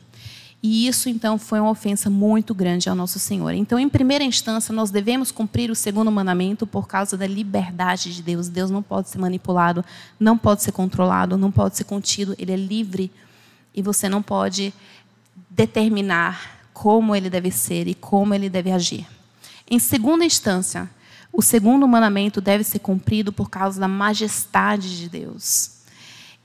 E 0.62 0.86
isso, 0.86 1.08
então, 1.08 1.38
foi 1.38 1.62
uma 1.62 1.70
ofensa 1.70 2.10
muito 2.10 2.54
grande 2.54 2.90
ao 2.90 2.96
nosso 2.96 3.20
Senhor. 3.20 3.54
Então, 3.54 3.80
em 3.80 3.88
primeira 3.88 4.26
instância, 4.26 4.74
nós 4.74 4.92
devemos 4.92 5.32
cumprir 5.32 5.72
o 5.72 5.76
segundo 5.76 6.12
mandamento 6.12 6.68
por 6.68 6.90
causa 6.90 7.16
da 7.16 7.26
liberdade 7.26 8.14
de 8.14 8.22
Deus. 8.22 8.50
Deus 8.50 8.70
não 8.70 8.84
pode 8.84 9.08
ser 9.08 9.18
manipulado, 9.18 9.86
não 10.20 10.38
pode 10.38 10.64
ser 10.64 10.74
controlado, 10.74 11.38
não 11.38 11.54
pode 11.54 11.78
ser 11.78 11.86
contido. 11.86 12.36
Ele 12.38 12.52
é 12.52 12.58
livre 12.58 13.10
e 13.78 13.82
você 13.84 14.10
não 14.10 14.24
pode 14.24 14.74
determinar 15.52 16.58
como 16.74 17.16
ele 17.16 17.30
deve 17.30 17.52
ser 17.52 17.88
e 17.88 17.94
como 17.94 18.34
ele 18.34 18.50
deve 18.50 18.72
agir. 18.72 19.06
Em 19.70 19.78
segunda 19.78 20.26
instância, 20.26 20.90
o 21.32 21.44
segundo 21.44 21.88
mandamento 21.88 22.42
deve 22.42 22.64
ser 22.64 22.80
cumprido 22.80 23.32
por 23.32 23.52
causa 23.52 23.80
da 23.80 23.88
majestade 23.88 24.98
de 24.98 25.08
Deus. 25.08 25.78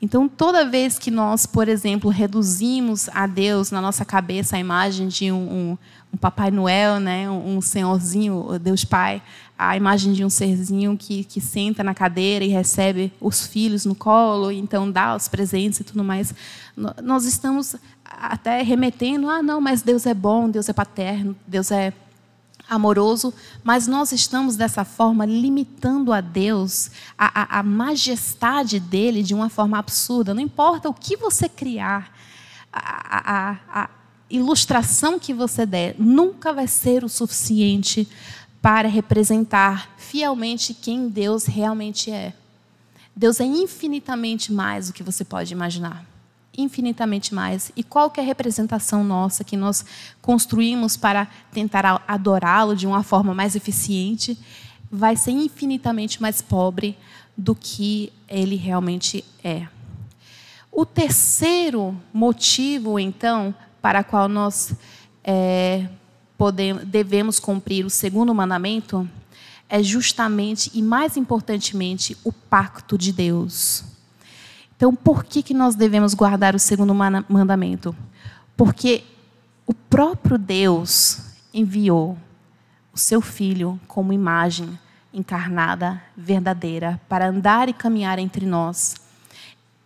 Então, 0.01 0.29
toda 0.29 0.69
vez 0.69 0.99
que 0.99 1.11
nós, 1.11 1.47
por 1.47 1.69
exemplo, 1.69 2.11
reduzimos 2.11 3.09
a 3.15 3.27
Deus 3.27 3.71
na 3.71 3.81
nossa 3.81 4.05
cabeça 4.05 4.57
a 4.57 4.59
imagem 4.59 5.09
de 5.09 5.33
um, 5.33 5.37
um, 5.37 5.79
um 6.13 6.17
Papai 6.19 6.51
Noel, 6.51 7.01
né, 7.01 7.31
um, 7.31 7.57
um 7.57 7.61
Senhorzinho, 7.63 8.59
Deus 8.61 8.85
Pai, 8.85 9.23
a 9.69 9.77
imagem 9.77 10.13
de 10.13 10.25
um 10.25 10.31
serzinho 10.31 10.97
que, 10.97 11.25
que 11.25 11.41
senta 11.41 11.85
na 11.85 11.95
cadeira 11.95 12.45
e 12.45 12.49
recebe 12.49 13.13
os 13.21 13.47
filhos 13.47 13.85
no 13.85 13.95
colo, 13.95 14.51
e 14.51 14.59
então 14.59 14.91
dá 14.91 15.15
os 15.15 15.29
presentes 15.29 15.81
e 15.81 15.85
tudo 15.85 16.03
mais, 16.03 16.35
nós 17.03 17.25
estamos 17.25 17.77
até 18.05 18.63
remetendo: 18.63 19.29
ah, 19.29 19.43
não, 19.43 19.61
mas 19.61 19.83
Deus 19.83 20.07
é 20.07 20.15
bom, 20.15 20.49
Deus 20.49 20.69
é 20.69 20.73
paterno, 20.73 21.37
Deus 21.47 21.71
é 21.71 21.93
amoroso, 22.69 23.35
mas 23.63 23.87
nós 23.87 24.13
estamos 24.13 24.57
dessa 24.57 24.85
forma 24.85 25.27
limitando 25.27 26.13
a 26.13 26.21
Deus, 26.21 26.91
a, 27.19 27.43
a, 27.43 27.59
a, 27.61 27.63
majestade 27.63 28.81
dele 28.81 29.23
de 29.23 29.35
uma 29.35 29.51
forma 29.51 29.79
absurda. 29.79 30.33
Não 30.33 30.41
importa 30.41 30.89
o 30.89 30.95
que 30.95 31.17
você 31.17 31.49
criar, 31.49 32.11
a, 32.73 33.59
a 33.69 33.91
ilustração 34.31 35.19
que 35.19 35.35
você 35.35 35.67
der, 35.67 35.95
nunca 35.99 36.53
vai 36.53 36.67
ser 36.67 37.05
o 37.05 37.09
suficiente 37.09 38.09
para 38.63 38.89
representar 38.89 39.91
fielmente 39.99 40.73
quem 40.73 41.09
Deus 41.09 41.45
realmente 41.45 42.13
é. 42.13 42.33
Deus 43.15 43.41
é 43.41 43.45
infinitamente 43.45 44.53
mais 44.53 44.87
do 44.87 44.93
que 44.93 45.03
você 45.03 45.25
pode 45.25 45.53
imaginar. 45.53 46.07
infinitamente 46.57 47.35
mais. 47.35 47.73
E 47.75 47.83
qualquer 47.83 48.27
representação 48.27 49.03
nossa 49.03 49.43
que 49.43 49.57
nós 49.57 49.85
construímos 50.21 50.99
para 50.99 51.27
tentar 51.51 52.05
adorá-lo 52.07 52.77
de 52.77 52.87
uma 52.87 53.03
forma 53.03 53.33
mais 53.33 53.57
eficiente 53.57 54.39
vai 54.91 55.17
ser 55.17 55.31
infinitamente 55.31 56.21
mais 56.21 56.43
pobre 56.43 56.95
do 57.35 57.55
que 57.55 58.13
ele 58.29 58.57
realmente 58.57 59.25
é. 59.43 59.67
O 60.71 60.85
terceiro 60.85 61.99
motivo, 62.13 62.99
então, 62.99 63.55
para 63.81 64.05
qual 64.05 64.29
nós 64.29 64.75
é, 65.25 65.89
podemos, 66.43 66.83
devemos 66.85 67.39
cumprir 67.39 67.87
o 67.87 67.91
segundo 67.91 68.35
mandamento 68.35 69.09
é 69.69 69.81
justamente 69.81 70.73
e 70.75 70.83
mais 70.83 71.17
importantemente 71.17 72.17
o 72.25 72.33
pacto 72.33 72.99
de 72.99 73.13
Deus. 73.13 73.85
Então, 74.77 74.93
por 74.93 75.23
que, 75.23 75.41
que 75.41 75.55
nós 75.55 75.77
devemos 75.77 76.15
guardar 76.15 76.57
o 76.57 76.59
segundo 76.59 76.93
mandamento? 76.93 77.95
Porque 78.57 79.05
o 79.65 79.73
próprio 79.73 80.37
Deus 80.37 81.21
enviou 81.55 82.19
o 82.93 82.99
seu 82.99 83.21
filho 83.21 83.79
como 83.87 84.13
imagem 84.13 84.77
encarnada, 85.15 86.03
verdadeira, 86.17 87.01
para 87.09 87.29
andar 87.29 87.69
e 87.69 87.73
caminhar 87.73 88.19
entre 88.19 88.45
nós. 88.47 88.97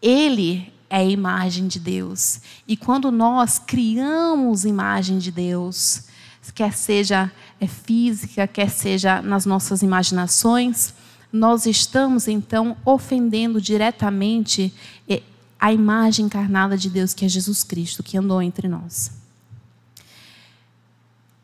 Ele 0.01 0.73
é 0.89 0.97
a 0.97 1.05
imagem 1.05 1.69
de 1.69 1.79
Deus. 1.79 2.41
E 2.67 2.79
quando 2.79 3.11
nós 3.13 3.59
criamos 3.59 4.65
imagem 4.65 5.19
de 5.19 5.31
Deus, 5.31 6.16
quer 6.53 6.73
seja 6.73 7.31
é, 7.61 7.67
física, 7.67 8.47
quer 8.47 8.71
seja 8.71 9.21
nas 9.23 9.47
nossas 9.47 9.83
imaginações, 9.83 10.95
nós 11.33 11.67
estamos 11.67 12.29
então 12.29 12.77
ofendendo 12.85 13.61
diretamente 13.61 14.73
é, 15.09 15.23
a 15.59 15.73
imagem 15.73 16.27
encarnada 16.27 16.77
de 16.77 16.89
Deus, 16.89 17.15
que 17.15 17.25
é 17.25 17.29
Jesus 17.29 17.63
Cristo, 17.63 18.03
que 18.03 18.17
andou 18.17 18.41
entre 18.41 18.69
nós. 18.69 19.11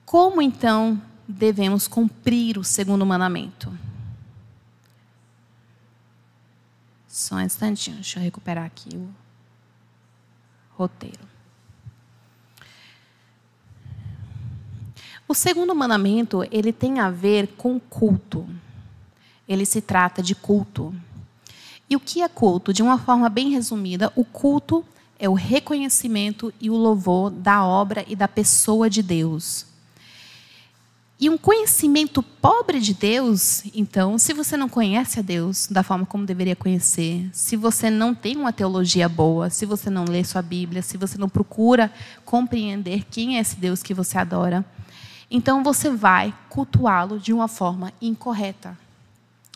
Como 0.04 0.42
então 0.42 1.00
devemos 1.26 1.88
cumprir 1.88 2.58
o 2.58 2.64
segundo 2.64 3.06
mandamento? 3.06 3.72
Só 7.08 7.36
um 7.36 7.40
instantinho, 7.40 7.96
deixa 7.96 8.18
eu 8.18 8.22
recuperar 8.22 8.64
aqui 8.64 8.96
o 8.96 9.08
roteiro. 10.76 11.31
O 15.32 15.34
segundo 15.34 15.74
mandamento, 15.74 16.46
ele 16.50 16.74
tem 16.74 17.00
a 17.00 17.08
ver 17.08 17.54
com 17.56 17.80
culto 17.80 18.46
ele 19.48 19.64
se 19.64 19.80
trata 19.80 20.22
de 20.22 20.34
culto. 20.34 20.94
E 21.88 21.96
o 21.96 22.00
que 22.00 22.20
é 22.20 22.28
culto? 22.28 22.70
De 22.70 22.82
uma 22.82 22.98
forma 22.98 23.30
bem 23.30 23.48
resumida, 23.50 24.12
o 24.14 24.26
culto 24.26 24.84
é 25.18 25.28
o 25.28 25.32
reconhecimento 25.32 26.52
e 26.60 26.68
o 26.68 26.76
louvor 26.76 27.30
da 27.30 27.64
obra 27.64 28.04
e 28.06 28.14
da 28.14 28.28
pessoa 28.28 28.90
de 28.90 29.02
Deus. 29.02 29.66
E 31.18 31.30
um 31.30 31.38
conhecimento 31.38 32.22
pobre 32.22 32.78
de 32.78 32.92
Deus, 32.92 33.62
então, 33.72 34.18
se 34.18 34.34
você 34.34 34.54
não 34.54 34.68
conhece 34.68 35.18
a 35.18 35.22
Deus 35.22 35.66
da 35.66 35.82
forma 35.82 36.04
como 36.04 36.26
deveria 36.26 36.54
conhecer, 36.54 37.30
se 37.32 37.56
você 37.56 37.88
não 37.88 38.14
tem 38.14 38.36
uma 38.36 38.52
teologia 38.52 39.08
boa, 39.08 39.48
se 39.48 39.64
você 39.64 39.88
não 39.88 40.04
lê 40.04 40.24
sua 40.24 40.42
Bíblia, 40.42 40.82
se 40.82 40.98
você 40.98 41.16
não 41.16 41.28
procura 41.28 41.90
compreender 42.24 43.06
quem 43.08 43.38
é 43.38 43.40
esse 43.40 43.56
Deus 43.56 43.82
que 43.82 43.94
você 43.94 44.18
adora, 44.18 44.62
então 45.34 45.64
você 45.64 45.88
vai 45.88 46.34
cultuá-lo 46.50 47.18
de 47.18 47.32
uma 47.32 47.48
forma 47.48 47.90
incorreta. 48.02 48.78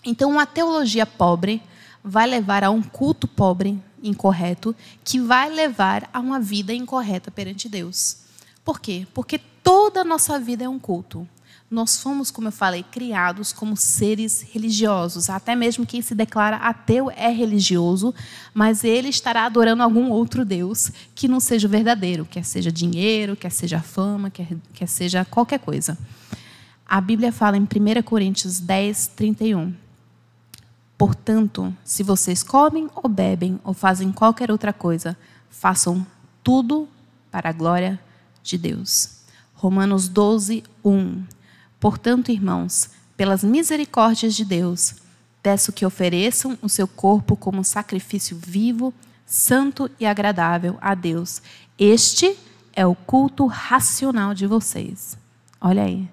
Então, 0.02 0.30
uma 0.30 0.47
teologia 0.47 1.04
pobre 1.04 1.62
vai 2.02 2.26
levar 2.26 2.65
a 2.65 2.71
um 2.71 2.82
culto 2.82 3.28
pobre, 3.28 3.78
incorreto, 4.02 4.75
que 5.04 5.21
vai 5.21 5.50
levar 5.50 6.08
a 6.15 6.19
uma 6.19 6.41
vida 6.41 6.73
incorreta 6.73 7.30
perante 7.30 7.69
Deus. 7.69 8.21
Por 8.65 8.80
quê? 8.80 9.06
Porque 9.12 9.39
toda 9.39 10.00
a 10.00 10.04
nossa 10.04 10.39
vida 10.41 10.65
é 10.65 10.69
um 10.69 10.78
culto. 10.78 11.28
Nós 11.68 12.00
fomos, 12.00 12.30
como 12.30 12.46
eu 12.46 12.52
falei, 12.52 12.84
criados 12.84 13.52
como 13.52 13.76
seres 13.76 14.40
religiosos. 14.52 15.28
Até 15.28 15.56
mesmo 15.56 15.84
quem 15.84 16.00
se 16.00 16.14
declara 16.14 16.58
ateu 16.58 17.10
é 17.10 17.28
religioso, 17.28 18.14
mas 18.54 18.84
ele 18.84 19.08
estará 19.08 19.44
adorando 19.44 19.82
algum 19.82 20.10
outro 20.10 20.44
Deus 20.44 20.92
que 21.12 21.26
não 21.26 21.40
seja 21.40 21.66
o 21.66 21.70
verdadeiro, 21.70 22.24
quer 22.24 22.44
seja 22.44 22.70
dinheiro, 22.70 23.34
quer 23.34 23.50
seja 23.50 23.80
fama, 23.80 24.30
quer, 24.30 24.46
quer 24.72 24.86
seja 24.86 25.24
qualquer 25.24 25.58
coisa. 25.58 25.98
A 26.88 27.00
Bíblia 27.00 27.32
fala 27.32 27.56
em 27.56 27.62
1 27.62 28.02
Coríntios 28.04 28.60
10, 28.60 29.08
31. 29.16 29.74
Portanto, 30.96 31.76
se 31.84 32.04
vocês 32.04 32.44
comem 32.44 32.88
ou 32.94 33.08
bebem 33.08 33.58
ou 33.64 33.74
fazem 33.74 34.12
qualquer 34.12 34.52
outra 34.52 34.72
coisa, 34.72 35.16
façam 35.50 36.06
tudo 36.44 36.88
para 37.28 37.50
a 37.50 37.52
glória 37.52 37.98
de 38.40 38.56
Deus. 38.56 39.16
Romanos 39.52 40.08
12, 40.08 40.62
1. 40.84 41.24
Portanto, 41.78 42.30
irmãos, 42.30 42.91
pelas 43.17 43.45
misericórdias 43.45 44.34
de 44.34 44.45
Deus, 44.45 44.95
peço 45.43 45.73
que 45.73 45.86
ofereçam 45.86 46.58
o 46.60 46.69
seu 46.69 46.89
corpo 46.89 47.36
como 47.36 47.62
sacrifício 47.65 48.36
vivo, 48.36 48.93
santo 49.25 49.91
e 49.99 50.06
agradável 50.06 50.76
a 50.80 50.95
Deus. 50.95 51.43
Este 51.78 52.36
é 52.73 52.86
o 52.86 52.95
culto 52.95 53.47
racional 53.47 54.34
de 54.34 54.47
vocês. 54.47 55.17
Olha 55.60 55.84
aí. 55.84 56.08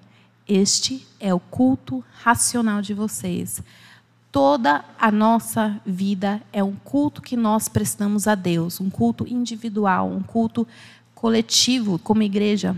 Este 0.46 1.06
é 1.18 1.32
o 1.32 1.40
culto 1.40 2.04
racional 2.22 2.82
de 2.82 2.92
vocês. 2.92 3.62
Toda 4.30 4.84
a 4.98 5.10
nossa 5.10 5.80
vida 5.86 6.42
é 6.52 6.62
um 6.62 6.74
culto 6.74 7.22
que 7.22 7.36
nós 7.36 7.68
prestamos 7.68 8.26
a 8.26 8.34
Deus, 8.34 8.80
um 8.80 8.90
culto 8.90 9.26
individual, 9.26 10.10
um 10.10 10.22
culto 10.22 10.66
coletivo 11.14 11.98
como 11.98 12.22
igreja. 12.22 12.76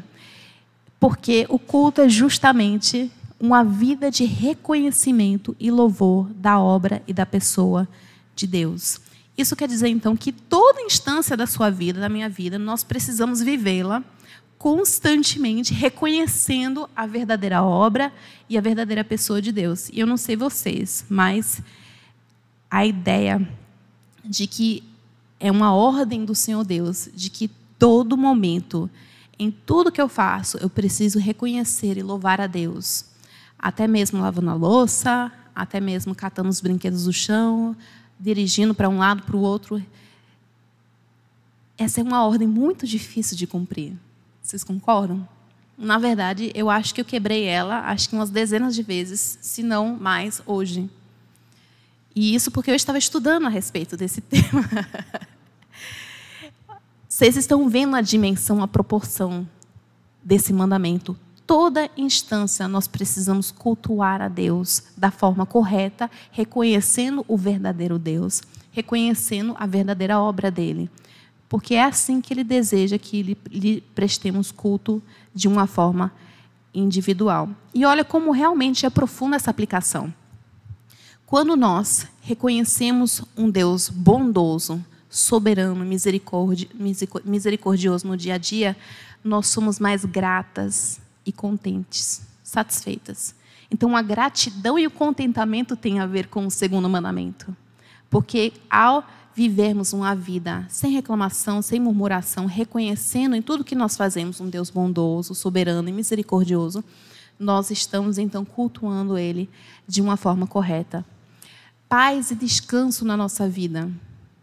Porque 0.99 1.47
o 1.49 1.59
culto 1.59 2.01
é 2.01 2.09
justamente 2.09 3.11
uma 3.39 3.63
vida 3.63 4.11
de 4.11 4.25
reconhecimento 4.25 5.55
e 5.61 5.71
louvor 5.71 6.29
da 6.35 6.59
obra 6.59 7.03
e 7.07 7.13
da 7.13 7.27
pessoa 7.27 7.87
de 8.35 8.47
Deus. 8.47 9.01
Isso 9.37 9.55
quer 9.55 9.69
dizer, 9.69 9.89
então, 9.89 10.17
que 10.17 10.33
toda 10.33 10.81
instância 10.81 11.37
da 11.37 11.47
sua 11.47 11.69
vida, 11.71 12.01
da 12.01 12.09
minha 12.09 12.29
vida, 12.29 12.59
nós 12.59 12.83
precisamos 12.83 13.41
vivê-la 13.41 14.03
constantemente 14.59 15.75
reconhecendo 15.75 16.89
a 16.97 17.07
verdadeira 17.07 17.63
obra 17.63 18.13
e 18.49 18.57
a 18.57 18.61
verdadeira 18.61 19.05
pessoa 19.05 19.41
de 19.43 19.53
Deus. 19.53 19.91
E 19.91 20.01
eu 20.01 20.07
não 20.07 20.17
sei 20.17 20.35
vocês, 20.35 21.05
mas 21.09 21.61
a 22.71 22.87
ideia 22.87 23.47
de 24.25 24.47
que 24.47 24.83
é 25.39 25.51
uma 25.51 25.75
ordem 25.75 26.25
do 26.25 26.35
Senhor 26.35 26.65
Deus, 26.65 27.09
de 27.15 27.29
que 27.29 27.51
todo 27.79 28.17
momento, 28.17 28.91
em 29.39 29.51
tudo 29.51 29.93
que 29.93 30.01
eu 30.01 30.09
faço, 30.09 30.57
eu 30.59 30.71
preciso 30.71 31.19
reconhecer 31.19 31.99
e 31.99 32.03
louvar 32.03 32.41
a 32.41 32.47
Deus. 32.47 33.05
Até 33.59 33.87
mesmo 33.87 34.21
lavando 34.21 34.51
a 34.51 34.55
louça, 34.55 35.31
até 35.55 35.81
mesmo 35.81 36.15
catando 36.15 36.49
os 36.49 36.61
brinquedos 36.61 37.05
do 37.05 37.13
chão, 37.13 37.77
dirigindo 38.19 38.75
para 38.75 38.89
um 38.89 38.99
lado, 38.99 39.23
para 39.23 39.37
o 39.37 39.41
outro. 39.41 39.83
Essa 41.77 42.01
é 42.01 42.05
uma 42.05 42.25
ordem 42.25 42.49
muito 42.49 42.87
difícil 42.87 43.37
de 43.37 43.47
cumprir. 43.47 43.93
Vocês 44.43 44.65
concordam? 44.65 45.27
Na 45.77 45.99
verdade, 45.99 46.51
eu 46.55 46.71
acho 46.71 46.95
que 46.95 47.01
eu 47.01 47.05
quebrei 47.05 47.45
ela, 47.45 47.81
acho 47.91 48.09
que 48.09 48.15
umas 48.15 48.31
dezenas 48.31 48.75
de 48.75 48.83
vezes, 48.83 49.39
se 49.43 49.63
não 49.63 49.95
mais, 49.95 50.41
hoje. 50.47 50.89
E 52.15 52.35
isso 52.35 52.51
porque 52.51 52.71
eu 52.71 52.75
estava 52.75 52.97
estudando 52.97 53.47
a 53.47 53.51
respeito 53.51 53.95
desse 53.95 54.23
tema. 54.23 54.65
Vocês 57.17 57.35
estão 57.35 57.67
vendo 57.67 57.97
a 57.97 58.03
dimensão, 58.03 58.63
a 58.63 58.69
proporção 58.69 59.49
desse 60.23 60.53
mandamento. 60.53 61.17
Toda 61.47 61.89
instância 61.97 62.69
nós 62.69 62.87
precisamos 62.87 63.51
cultuar 63.51 64.21
a 64.21 64.29
Deus 64.29 64.83
da 64.99 65.11
forma 65.11 65.47
correta, 65.47 66.11
reconhecendo 66.31 67.25
o 67.27 67.35
verdadeiro 67.35 67.99
Deus, 67.99 68.43
reconhecendo 68.71 69.57
a 69.59 69.65
verdadeira 69.65 70.21
obra 70.21 70.51
dele 70.51 70.91
porque 71.49 71.75
é 71.75 71.85
assim 71.85 72.21
que 72.21 72.35
ele 72.35 72.45
deseja 72.45 72.99
que 72.99 73.39
lhe, 73.49 73.81
prestemos 73.95 74.53
culto 74.53 75.03
de 75.35 75.49
uma 75.49 75.67
forma 75.67 76.13
individual. 76.75 77.49
E 77.73 77.87
olha 77.87 78.05
como 78.05 78.31
realmente 78.31 78.85
é 78.85 78.91
profunda 78.91 79.37
essa 79.37 79.51
aplicação. 79.51 80.13
Quando 81.25 81.57
nós 81.57 82.07
reconhecemos 82.21 83.23
um 83.35 83.49
Deus 83.49 83.89
bondoso, 83.89 84.85
soberano, 85.09 85.85
misericordioso 87.25 88.07
no 88.07 88.17
dia 88.17 88.35
a 88.35 88.39
dia, 88.39 88.77
nós 89.23 89.49
somos 89.49 89.79
mais 89.79 90.05
gratas 90.05 91.01
e 91.25 91.33
contentes, 91.33 92.23
satisfeitas. 92.43 93.35
Então, 93.71 93.97
a 93.97 94.03
gratidão 94.03 94.79
e 94.79 94.87
o 94.87 94.91
contentamento 94.91 95.75
têm 95.77 95.99
a 95.99 96.07
ver 96.07 96.29
com 96.29 96.47
o 96.47 96.51
segundo 96.51 96.89
mandamento. 96.89 97.55
Porque 98.09 98.53
ao 98.71 99.05
vivermos 99.35 99.93
uma 99.93 100.15
vida 100.15 100.65
sem 100.69 100.93
reclamação, 100.93 101.61
sem 101.61 101.79
murmuração, 101.79 102.47
reconhecendo 102.47 103.37
em 103.37 103.43
tudo 103.43 103.65
que 103.65 103.75
nós 103.75 103.97
fazemos 103.97 104.41
um 104.41 104.49
Deus 104.49 104.71
bondoso, 104.71 105.35
soberano 105.35 105.89
e 105.89 105.93
misericordioso, 105.93 106.83
nós 107.39 107.71
estamos 107.71 108.17
então 108.17 108.45
cultuando 108.45 109.19
Ele 109.19 109.51
de 109.87 110.01
uma 110.01 110.17
forma 110.17 110.47
correta. 110.47 111.05
Paz 111.89 112.31
e 112.31 112.35
descanso 112.35 113.05
na 113.05 113.17
nossa 113.17 113.47
vida. 113.47 113.91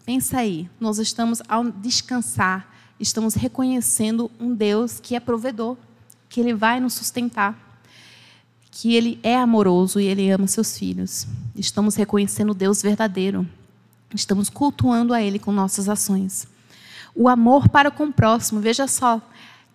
Pensa 0.05 0.39
aí, 0.39 0.69
nós 0.81 0.99
estamos 0.99 1.41
ao 1.47 1.63
descansar, 1.71 2.69
estamos 2.99 3.35
reconhecendo 3.35 4.29
um 4.37 4.53
Deus 4.53 4.99
que 4.99 5.15
é 5.15 5.19
provedor, 5.19 5.77
que 6.27 6.41
ele 6.41 6.53
vai 6.53 6.81
nos 6.81 6.93
sustentar, 6.93 7.79
que 8.69 8.95
ele 8.95 9.17
é 9.23 9.37
amoroso 9.37 10.01
e 10.01 10.05
ele 10.05 10.29
ama 10.29 10.45
seus 10.45 10.77
filhos. 10.77 11.25
Estamos 11.55 11.95
reconhecendo 11.95 12.49
o 12.49 12.55
Deus 12.55 12.81
verdadeiro. 12.81 13.47
Estamos 14.13 14.49
cultuando 14.49 15.13
a 15.13 15.21
ele 15.21 15.39
com 15.39 15.53
nossas 15.53 15.87
ações. 15.87 16.47
O 17.15 17.29
amor 17.29 17.69
para 17.69 17.89
com 17.89 18.05
o 18.05 18.13
próximo, 18.13 18.59
veja 18.59 18.87
só, 18.87 19.21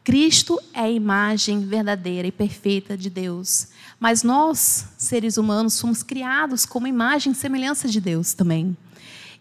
Cristo 0.04 0.60
é 0.74 0.80
a 0.80 0.90
imagem 0.90 1.60
verdadeira 1.60 2.28
e 2.28 2.32
perfeita 2.32 2.98
de 2.98 3.08
Deus. 3.08 3.68
Mas 3.98 4.22
nós, 4.22 4.88
seres 4.98 5.38
humanos, 5.38 5.74
somos 5.74 6.02
criados 6.02 6.66
como 6.66 6.86
imagem 6.86 7.32
e 7.32 7.34
semelhança 7.34 7.88
de 7.88 8.00
Deus 8.00 8.34
também. 8.34 8.76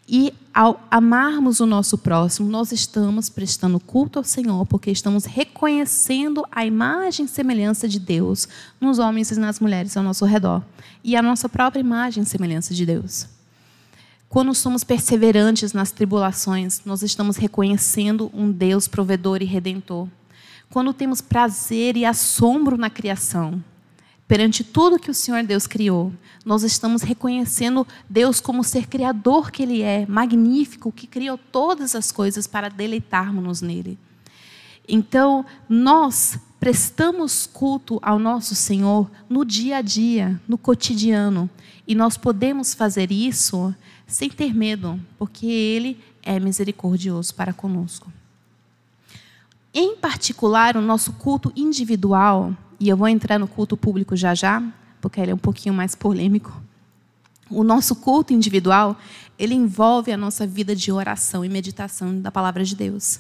E 0.07 0.33
ao 0.53 0.81
amarmos 0.89 1.59
o 1.59 1.65
nosso 1.65 1.97
próximo, 1.97 2.49
nós 2.49 2.71
estamos 2.71 3.29
prestando 3.29 3.79
culto 3.79 4.19
ao 4.19 4.23
Senhor, 4.23 4.65
porque 4.65 4.89
estamos 4.89 5.25
reconhecendo 5.25 6.45
a 6.51 6.65
imagem 6.65 7.25
e 7.25 7.29
semelhança 7.29 7.87
de 7.87 7.99
Deus 7.99 8.47
nos 8.79 8.99
homens 8.99 9.31
e 9.31 9.39
nas 9.39 9.59
mulheres 9.59 9.97
ao 9.97 10.03
nosso 10.03 10.25
redor. 10.25 10.63
E 11.03 11.15
a 11.15 11.21
nossa 11.21 11.49
própria 11.49 11.81
imagem 11.81 12.23
e 12.23 12.25
semelhança 12.25 12.73
de 12.73 12.85
Deus. 12.85 13.27
Quando 14.29 14.53
somos 14.53 14.83
perseverantes 14.83 15.73
nas 15.73 15.91
tribulações, 15.91 16.81
nós 16.85 17.01
estamos 17.01 17.37
reconhecendo 17.37 18.31
um 18.33 18.51
Deus 18.51 18.87
provedor 18.87 19.41
e 19.41 19.45
redentor 19.45 20.07
quando 20.69 20.93
temos 20.93 21.21
prazer 21.21 21.95
e 21.95 22.05
assombro 22.05 22.77
na 22.77 22.89
criação, 22.89 23.63
perante 24.27 24.63
tudo 24.63 24.99
que 24.99 25.09
o 25.09 25.13
Senhor 25.13 25.43
Deus 25.43 25.65
criou, 25.65 26.11
nós 26.45 26.63
estamos 26.63 27.01
reconhecendo 27.01 27.87
Deus 28.09 28.39
como 28.41 28.63
ser 28.63 28.87
criador 28.87 29.51
que 29.51 29.63
Ele 29.63 29.81
é, 29.81 30.05
magnífico, 30.05 30.91
que 30.91 31.07
criou 31.07 31.37
todas 31.37 31.95
as 31.95 32.11
coisas 32.11 32.45
para 32.45 32.69
deleitarmos-nos 32.69 33.61
nele. 33.61 33.97
Então, 34.87 35.45
nós 35.69 36.39
prestamos 36.59 37.45
culto 37.45 37.99
ao 38.01 38.17
nosso 38.17 38.55
Senhor 38.55 39.09
no 39.29 39.45
dia 39.45 39.77
a 39.77 39.81
dia, 39.81 40.39
no 40.47 40.57
cotidiano, 40.57 41.49
e 41.87 41.95
nós 41.95 42.17
podemos 42.17 42.73
fazer 42.73 43.11
isso 43.11 43.73
sem 44.05 44.29
ter 44.29 44.53
medo, 44.53 44.99
porque 45.17 45.45
Ele 45.45 45.99
é 46.23 46.39
misericordioso 46.39 47.33
para 47.33 47.53
conosco. 47.53 48.11
Em 49.73 49.95
particular, 49.95 50.75
o 50.75 50.81
nosso 50.81 51.13
culto 51.13 51.51
individual, 51.55 52.55
e 52.79 52.89
eu 52.89 52.97
vou 52.97 53.07
entrar 53.07 53.39
no 53.39 53.47
culto 53.47 53.75
público 53.75 54.15
já 54.15 54.35
já, 54.35 54.61
porque 55.01 55.19
ele 55.19 55.31
é 55.31 55.35
um 55.35 55.39
pouquinho 55.39 55.73
mais 55.73 55.95
polêmico. 55.95 56.61
O 57.49 57.63
nosso 57.63 57.95
culto 57.95 58.33
individual, 58.33 58.97
ele 59.39 59.53
envolve 59.53 60.11
a 60.11 60.17
nossa 60.17 60.45
vida 60.45 60.75
de 60.75 60.91
oração 60.91 61.45
e 61.45 61.49
meditação 61.49 62.19
da 62.19 62.31
palavra 62.31 62.63
de 62.63 62.75
Deus. 62.75 63.19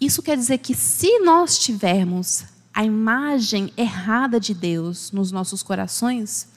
Isso 0.00 0.22
quer 0.22 0.36
dizer 0.36 0.58
que 0.58 0.74
se 0.74 1.20
nós 1.20 1.58
tivermos 1.58 2.44
a 2.74 2.84
imagem 2.84 3.72
errada 3.76 4.38
de 4.38 4.52
Deus 4.52 5.10
nos 5.10 5.32
nossos 5.32 5.62
corações, 5.62 6.48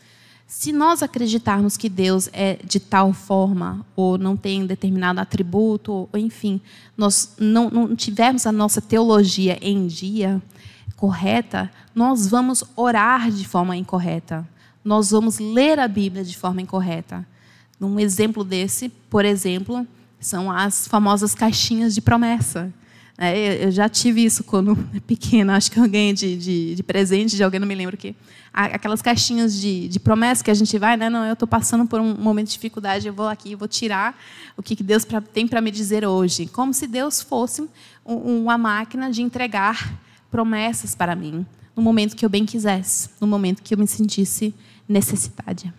se 0.46 0.74
nós 0.74 1.04
acreditarmos 1.04 1.78
que 1.78 1.88
Deus 1.88 2.28
é 2.34 2.58
de 2.66 2.80
tal 2.80 3.14
forma, 3.14 3.86
ou 3.96 4.18
não 4.18 4.36
tem 4.36 4.66
determinado 4.66 5.20
atributo, 5.20 5.92
ou 5.94 6.10
enfim, 6.16 6.60
nós 6.98 7.36
não, 7.38 7.70
não 7.70 7.96
tivermos 7.96 8.48
a 8.48 8.52
nossa 8.52 8.82
teologia 8.82 9.58
em 9.62 9.86
dia 9.86 10.42
correta, 11.00 11.72
nós 11.96 12.28
vamos 12.28 12.62
orar 12.76 13.32
de 13.32 13.48
forma 13.48 13.74
incorreta. 13.74 14.46
Nós 14.84 15.12
vamos 15.12 15.40
ler 15.40 15.80
a 15.80 15.88
Bíblia 15.88 16.26
de 16.26 16.36
forma 16.36 16.62
incorreta. 16.62 17.26
Um 17.80 17.98
exemplo 17.98 18.44
desse, 18.44 18.90
por 18.90 19.24
exemplo, 19.24 19.88
são 20.20 20.52
as 20.52 20.90
famosas 20.90 21.34
caixinhas 21.34 21.96
de 21.96 22.02
promessa. 22.02 22.74
É, 23.18 23.64
eu 23.64 23.72
já 23.72 23.88
tive 23.88 24.26
isso 24.26 24.44
quando 24.44 24.76
pequena, 25.08 25.56
acho 25.56 25.72
que 25.72 25.88
ganhei 25.88 26.12
de, 26.12 26.36
de, 26.36 26.76
de, 26.76 26.84
presente 26.84 27.38
de 27.38 27.44
alguém, 27.46 27.62
não 27.62 27.68
me 27.68 27.76
lembro 27.76 27.96
o 27.96 27.98
quê. 27.98 28.14
Aquelas 28.52 29.02
caixinhas 29.02 29.56
de, 29.56 29.88
de 29.88 30.00
promessa 30.02 30.44
que 30.44 30.52
a 30.52 30.54
gente 30.54 30.78
vai, 30.78 30.98
né? 30.98 31.10
Não, 31.10 31.24
eu 31.24 31.32
estou 31.32 31.48
passando 31.48 31.86
por 31.86 32.02
um 32.02 32.14
momento 32.14 32.48
de 32.48 32.54
dificuldade, 32.54 33.08
eu 33.08 33.14
vou 33.14 33.30
aqui, 33.30 33.56
vou 33.56 33.70
tirar 33.70 34.22
o 34.58 34.62
que 34.62 34.84
Deus 34.84 35.06
pra, 35.06 35.22
tem 35.22 35.48
para 35.48 35.62
me 35.62 35.72
dizer 35.72 36.06
hoje. 36.06 36.48
Como 36.48 36.74
se 36.74 36.88
Deus 36.88 37.22
fosse 37.22 37.62
um, 38.06 38.42
uma 38.42 38.58
máquina 38.58 39.10
de 39.10 39.22
entregar 39.22 40.09
promessas 40.32 40.96
para 40.96 41.16
mim, 41.16 41.46
no 41.76 41.82
momento 41.82 42.16
que 42.16 42.26
eu 42.26 42.30
bem 42.30 42.46
quisesse, 42.46 43.10
no 43.20 43.28
momento 43.28 43.62
que 43.62 43.74
eu 43.74 43.78
me 43.78 43.88
sentisse 43.88 44.54
necessitada. 44.88 45.74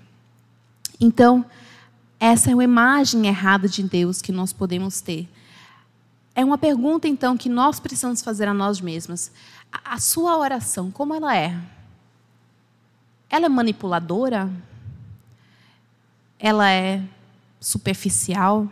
Então, 1.00 1.44
essa 2.18 2.50
é 2.50 2.54
uma 2.54 2.64
imagem 2.64 3.26
errada 3.26 3.68
de 3.68 3.82
Deus 3.82 4.20
que 4.20 4.32
nós 4.32 4.52
podemos 4.52 5.00
ter 5.00 5.28
é 6.34 6.44
uma 6.44 6.58
pergunta, 6.58 7.08
então, 7.08 7.36
que 7.36 7.48
nós 7.48 7.80
precisamos 7.80 8.22
fazer 8.22 8.48
a 8.48 8.54
nós 8.54 8.80
mesmos. 8.80 9.30
A, 9.70 9.94
a 9.94 9.98
sua 9.98 10.36
oração, 10.38 10.90
como 10.90 11.14
ela 11.14 11.36
é? 11.36 11.60
Ela 13.28 13.46
é 13.46 13.48
manipuladora? 13.48 14.50
Ela 16.38 16.70
é 16.70 17.02
superficial? 17.60 18.68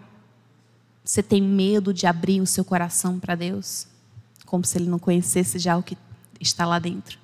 Você 1.04 1.22
tem 1.22 1.42
medo 1.42 1.92
de 1.92 2.06
abrir 2.06 2.40
o 2.40 2.46
seu 2.46 2.64
coração 2.64 3.18
para 3.18 3.34
Deus? 3.34 3.86
Como 4.48 4.64
se 4.64 4.78
Ele 4.78 4.88
não 4.88 4.98
conhecesse 4.98 5.58
já 5.58 5.76
o 5.76 5.82
que 5.82 5.96
está 6.40 6.64
lá 6.64 6.78
dentro? 6.78 7.18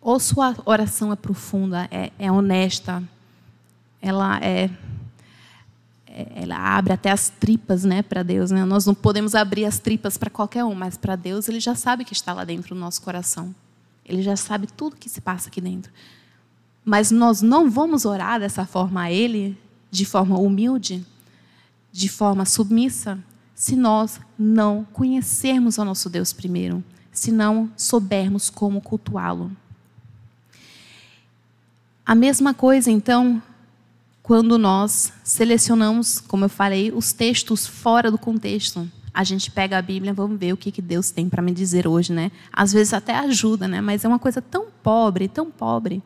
Ou 0.00 0.20
sua 0.20 0.54
oração 0.64 1.12
é 1.12 1.16
profunda, 1.16 1.88
é, 1.90 2.12
é 2.16 2.30
honesta, 2.30 3.02
ela 4.00 4.38
é 4.38 4.70
ela 6.36 6.56
abre 6.56 6.92
até 6.92 7.10
as 7.10 7.28
tripas, 7.28 7.82
né, 7.82 8.00
para 8.00 8.22
Deus, 8.22 8.52
né? 8.52 8.64
Nós 8.64 8.86
não 8.86 8.94
podemos 8.94 9.34
abrir 9.34 9.64
as 9.64 9.80
tripas 9.80 10.16
para 10.16 10.30
qualquer 10.30 10.64
um, 10.64 10.72
mas 10.72 10.96
para 10.96 11.16
Deus 11.16 11.48
ele 11.48 11.58
já 11.58 11.74
sabe 11.74 12.04
que 12.04 12.12
está 12.12 12.32
lá 12.32 12.44
dentro 12.44 12.72
do 12.72 12.80
nosso 12.80 13.02
coração. 13.02 13.52
Ele 14.06 14.22
já 14.22 14.36
sabe 14.36 14.68
tudo 14.68 14.94
que 14.94 15.08
se 15.08 15.20
passa 15.20 15.48
aqui 15.48 15.60
dentro. 15.60 15.90
Mas 16.84 17.10
nós 17.10 17.42
não 17.42 17.68
vamos 17.68 18.04
orar 18.04 18.38
dessa 18.38 18.64
forma 18.64 19.02
a 19.02 19.10
ele, 19.10 19.58
de 19.90 20.04
forma 20.04 20.38
humilde, 20.38 21.04
de 21.90 22.08
forma 22.08 22.44
submissa, 22.44 23.18
se 23.54 23.76
nós 23.76 24.20
não 24.38 24.86
conhecermos 24.92 25.78
o 25.78 25.84
nosso 25.84 26.10
Deus 26.10 26.32
primeiro, 26.32 26.82
se 27.12 27.30
não 27.30 27.70
soubermos 27.76 28.50
como 28.50 28.80
cultuá-lo. 28.80 29.50
A 32.04 32.14
mesma 32.14 32.52
coisa, 32.52 32.90
então, 32.90 33.42
quando 34.22 34.58
nós 34.58 35.12
selecionamos, 35.22 36.18
como 36.18 36.46
eu 36.46 36.48
falei, 36.48 36.92
os 36.92 37.12
textos 37.12 37.66
fora 37.66 38.10
do 38.10 38.18
contexto. 38.18 38.90
A 39.12 39.22
gente 39.22 39.50
pega 39.50 39.78
a 39.78 39.82
Bíblia, 39.82 40.12
vamos 40.12 40.38
ver 40.38 40.52
o 40.52 40.56
que, 40.56 40.72
que 40.72 40.82
Deus 40.82 41.10
tem 41.10 41.28
para 41.28 41.40
me 41.40 41.52
dizer 41.52 41.86
hoje, 41.86 42.12
né? 42.12 42.32
Às 42.52 42.72
vezes 42.72 42.92
até 42.92 43.14
ajuda, 43.14 43.68
né? 43.68 43.80
Mas 43.80 44.04
é 44.04 44.08
uma 44.08 44.18
coisa 44.18 44.42
tão 44.42 44.66
pobre, 44.82 45.28
tão 45.28 45.50
pobre, 45.50 46.02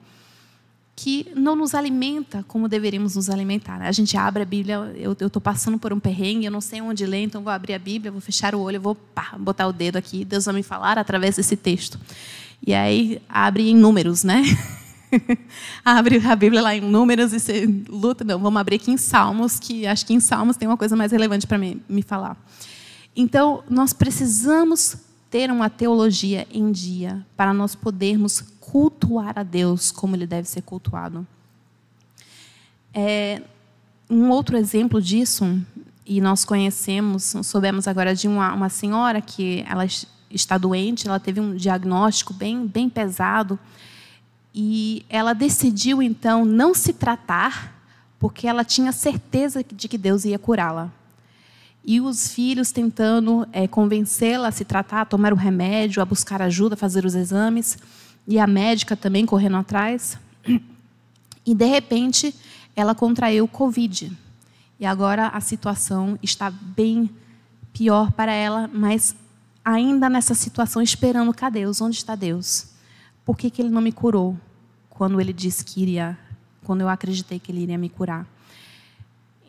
que 1.00 1.30
não 1.32 1.54
nos 1.54 1.76
alimenta 1.76 2.44
como 2.48 2.66
deveríamos 2.66 3.14
nos 3.14 3.30
alimentar. 3.30 3.80
A 3.80 3.92
gente 3.92 4.16
abre 4.16 4.42
a 4.42 4.44
Bíblia, 4.44 4.92
eu 4.96 5.12
estou 5.12 5.40
passando 5.40 5.78
por 5.78 5.92
um 5.92 6.00
perrengue, 6.00 6.46
eu 6.46 6.50
não 6.50 6.60
sei 6.60 6.80
onde 6.80 7.06
ler, 7.06 7.22
então 7.22 7.40
vou 7.40 7.52
abrir 7.52 7.74
a 7.74 7.78
Bíblia, 7.78 8.10
vou 8.10 8.20
fechar 8.20 8.52
o 8.52 8.60
olho, 8.60 8.80
vou 8.80 8.96
pá, 8.96 9.36
botar 9.38 9.68
o 9.68 9.72
dedo 9.72 9.94
aqui, 9.94 10.24
Deus 10.24 10.46
vai 10.46 10.56
me 10.56 10.62
falar 10.64 10.98
através 10.98 11.36
desse 11.36 11.54
texto. 11.54 12.00
E 12.66 12.74
aí 12.74 13.22
abre 13.28 13.70
em 13.70 13.76
números, 13.76 14.24
né? 14.24 14.42
Abre 15.84 16.18
a 16.18 16.36
Bíblia 16.36 16.60
lá 16.60 16.74
em 16.74 16.82
Números 16.82 17.32
e 17.32 17.40
você 17.40 17.66
luta. 17.88 18.24
Não, 18.24 18.38
vamos 18.38 18.60
abrir 18.60 18.76
aqui 18.76 18.90
em 18.90 18.98
Salmos, 18.98 19.58
que 19.58 19.86
acho 19.86 20.04
que 20.04 20.12
em 20.12 20.20
Salmos 20.20 20.58
tem 20.58 20.68
uma 20.68 20.76
coisa 20.76 20.94
mais 20.94 21.12
relevante 21.12 21.46
para 21.46 21.56
me 21.56 22.02
falar. 22.02 22.36
Então, 23.16 23.64
nós 23.70 23.94
precisamos 23.94 24.96
ter 25.30 25.50
uma 25.50 25.68
teologia 25.68 26.46
em 26.50 26.72
dia 26.72 27.24
para 27.36 27.52
nós 27.52 27.74
podermos 27.74 28.40
cultuar 28.60 29.38
a 29.38 29.42
Deus 29.42 29.90
como 29.90 30.16
ele 30.16 30.26
deve 30.26 30.48
ser 30.48 30.62
cultuado. 30.62 31.26
É, 32.92 33.42
um 34.08 34.30
outro 34.30 34.56
exemplo 34.56 35.00
disso, 35.00 35.60
e 36.06 36.20
nós 36.20 36.44
conhecemos, 36.44 37.34
soubemos 37.44 37.86
agora 37.86 38.14
de 38.14 38.26
uma, 38.26 38.54
uma 38.54 38.68
senhora 38.68 39.20
que 39.20 39.64
ela 39.68 39.84
está 40.30 40.56
doente, 40.56 41.06
ela 41.06 41.20
teve 41.20 41.40
um 41.40 41.54
diagnóstico 41.54 42.32
bem, 42.32 42.66
bem 42.66 42.88
pesado 42.88 43.58
e 44.54 45.04
ela 45.08 45.34
decidiu 45.34 46.02
então 46.02 46.44
não 46.44 46.74
se 46.74 46.92
tratar, 46.92 47.80
porque 48.18 48.46
ela 48.48 48.64
tinha 48.64 48.90
certeza 48.90 49.62
de 49.62 49.86
que 49.86 49.98
Deus 49.98 50.24
ia 50.24 50.38
curá-la. 50.38 50.90
E 51.88 52.02
os 52.02 52.28
filhos 52.28 52.70
tentando 52.70 53.48
é, 53.50 53.66
convencê-la 53.66 54.48
a 54.48 54.52
se 54.52 54.62
tratar, 54.62 55.00
a 55.00 55.04
tomar 55.06 55.32
o 55.32 55.36
remédio, 55.36 56.02
a 56.02 56.04
buscar 56.04 56.42
ajuda, 56.42 56.74
a 56.74 56.76
fazer 56.76 57.06
os 57.06 57.14
exames. 57.14 57.78
E 58.26 58.38
a 58.38 58.46
médica 58.46 58.94
também 58.94 59.24
correndo 59.24 59.56
atrás. 59.56 60.18
E, 61.46 61.54
de 61.54 61.64
repente, 61.64 62.34
ela 62.76 62.94
contraiu 62.94 63.48
Covid. 63.48 64.12
E 64.78 64.84
agora 64.84 65.28
a 65.28 65.40
situação 65.40 66.18
está 66.22 66.50
bem 66.50 67.08
pior 67.72 68.12
para 68.12 68.32
ela, 68.32 68.68
mas 68.70 69.16
ainda 69.64 70.10
nessa 70.10 70.34
situação, 70.34 70.82
esperando: 70.82 71.32
cadê 71.32 71.60
Deus? 71.60 71.80
Onde 71.80 71.96
está 71.96 72.14
Deus? 72.14 72.66
Por 73.24 73.34
que, 73.34 73.48
que 73.48 73.62
ele 73.62 73.70
não 73.70 73.80
me 73.80 73.92
curou 73.92 74.36
quando 74.90 75.18
ele 75.22 75.32
disse 75.32 75.64
que 75.64 75.80
iria, 75.80 76.18
quando 76.64 76.82
eu 76.82 76.88
acreditei 76.90 77.38
que 77.38 77.50
ele 77.50 77.62
iria 77.62 77.78
me 77.78 77.88
curar? 77.88 78.26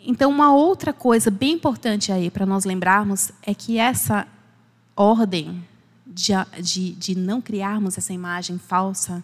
Então, 0.05 0.29
uma 0.31 0.53
outra 0.53 0.93
coisa 0.93 1.29
bem 1.29 1.53
importante 1.53 2.12
aí 2.12 2.29
para 2.31 2.45
nós 2.45 2.65
lembrarmos 2.65 3.31
é 3.43 3.53
que 3.53 3.77
essa 3.77 4.27
ordem 4.95 5.63
de, 6.05 6.33
de, 6.62 6.91
de 6.93 7.15
não 7.15 7.41
criarmos 7.41 7.97
essa 7.97 8.13
imagem 8.13 8.57
falsa 8.57 9.23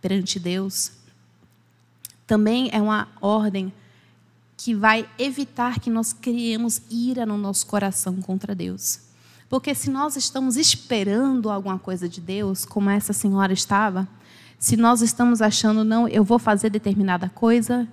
perante 0.00 0.38
Deus 0.38 0.92
também 2.28 2.68
é 2.72 2.80
uma 2.80 3.08
ordem 3.22 3.72
que 4.54 4.74
vai 4.74 5.08
evitar 5.18 5.80
que 5.80 5.88
nós 5.88 6.12
criemos 6.12 6.82
ira 6.90 7.24
no 7.24 7.38
nosso 7.38 7.66
coração 7.66 8.20
contra 8.20 8.54
Deus. 8.54 9.00
Porque 9.48 9.74
se 9.74 9.88
nós 9.88 10.14
estamos 10.14 10.56
esperando 10.58 11.48
alguma 11.48 11.78
coisa 11.78 12.06
de 12.06 12.20
Deus, 12.20 12.66
como 12.66 12.90
essa 12.90 13.14
senhora 13.14 13.52
estava, 13.52 14.06
se 14.58 14.76
nós 14.76 15.00
estamos 15.00 15.40
achando, 15.40 15.82
não, 15.84 16.06
eu 16.06 16.22
vou 16.22 16.38
fazer 16.38 16.68
determinada 16.68 17.30
coisa, 17.30 17.88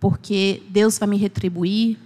porque 0.00 0.62
Deus 0.70 0.98
vai 0.98 1.08
me 1.08 1.18
retribuir, 1.18 1.98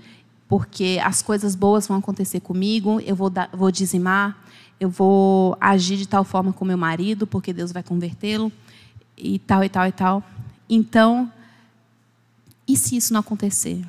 porque 0.48 1.00
as 1.02 1.22
coisas 1.22 1.54
boas 1.54 1.86
vão 1.86 1.96
acontecer 1.96 2.40
comigo, 2.40 3.00
eu 3.00 3.14
vou, 3.14 3.30
dar, 3.30 3.48
vou 3.52 3.70
dizimar, 3.70 4.36
eu 4.80 4.90
vou 4.90 5.56
agir 5.60 5.96
de 5.96 6.06
tal 6.06 6.24
forma 6.24 6.52
com 6.52 6.64
meu 6.64 6.76
marido, 6.76 7.26
porque 7.26 7.52
Deus 7.52 7.70
vai 7.72 7.82
convertê-lo, 7.82 8.52
e 9.16 9.38
tal, 9.38 9.62
e 9.62 9.68
tal, 9.68 9.86
e 9.86 9.92
tal. 9.92 10.22
Então, 10.68 11.32
e 12.66 12.76
se 12.76 12.96
isso 12.96 13.12
não 13.12 13.20
acontecer? 13.20 13.86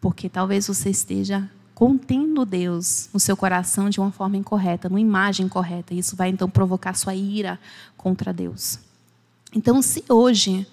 Porque 0.00 0.28
talvez 0.28 0.66
você 0.66 0.90
esteja 0.90 1.50
contendo 1.74 2.44
Deus 2.44 3.08
no 3.12 3.18
seu 3.18 3.36
coração 3.36 3.90
de 3.90 3.98
uma 3.98 4.12
forma 4.12 4.36
incorreta, 4.36 4.88
numa 4.88 5.00
imagem 5.00 5.48
correta. 5.48 5.92
Isso 5.92 6.14
vai 6.14 6.28
então 6.28 6.48
provocar 6.48 6.94
sua 6.94 7.14
ira 7.14 7.58
contra 7.96 8.32
Deus. 8.32 8.78
Então, 9.52 9.82
se 9.82 10.04
hoje 10.08 10.66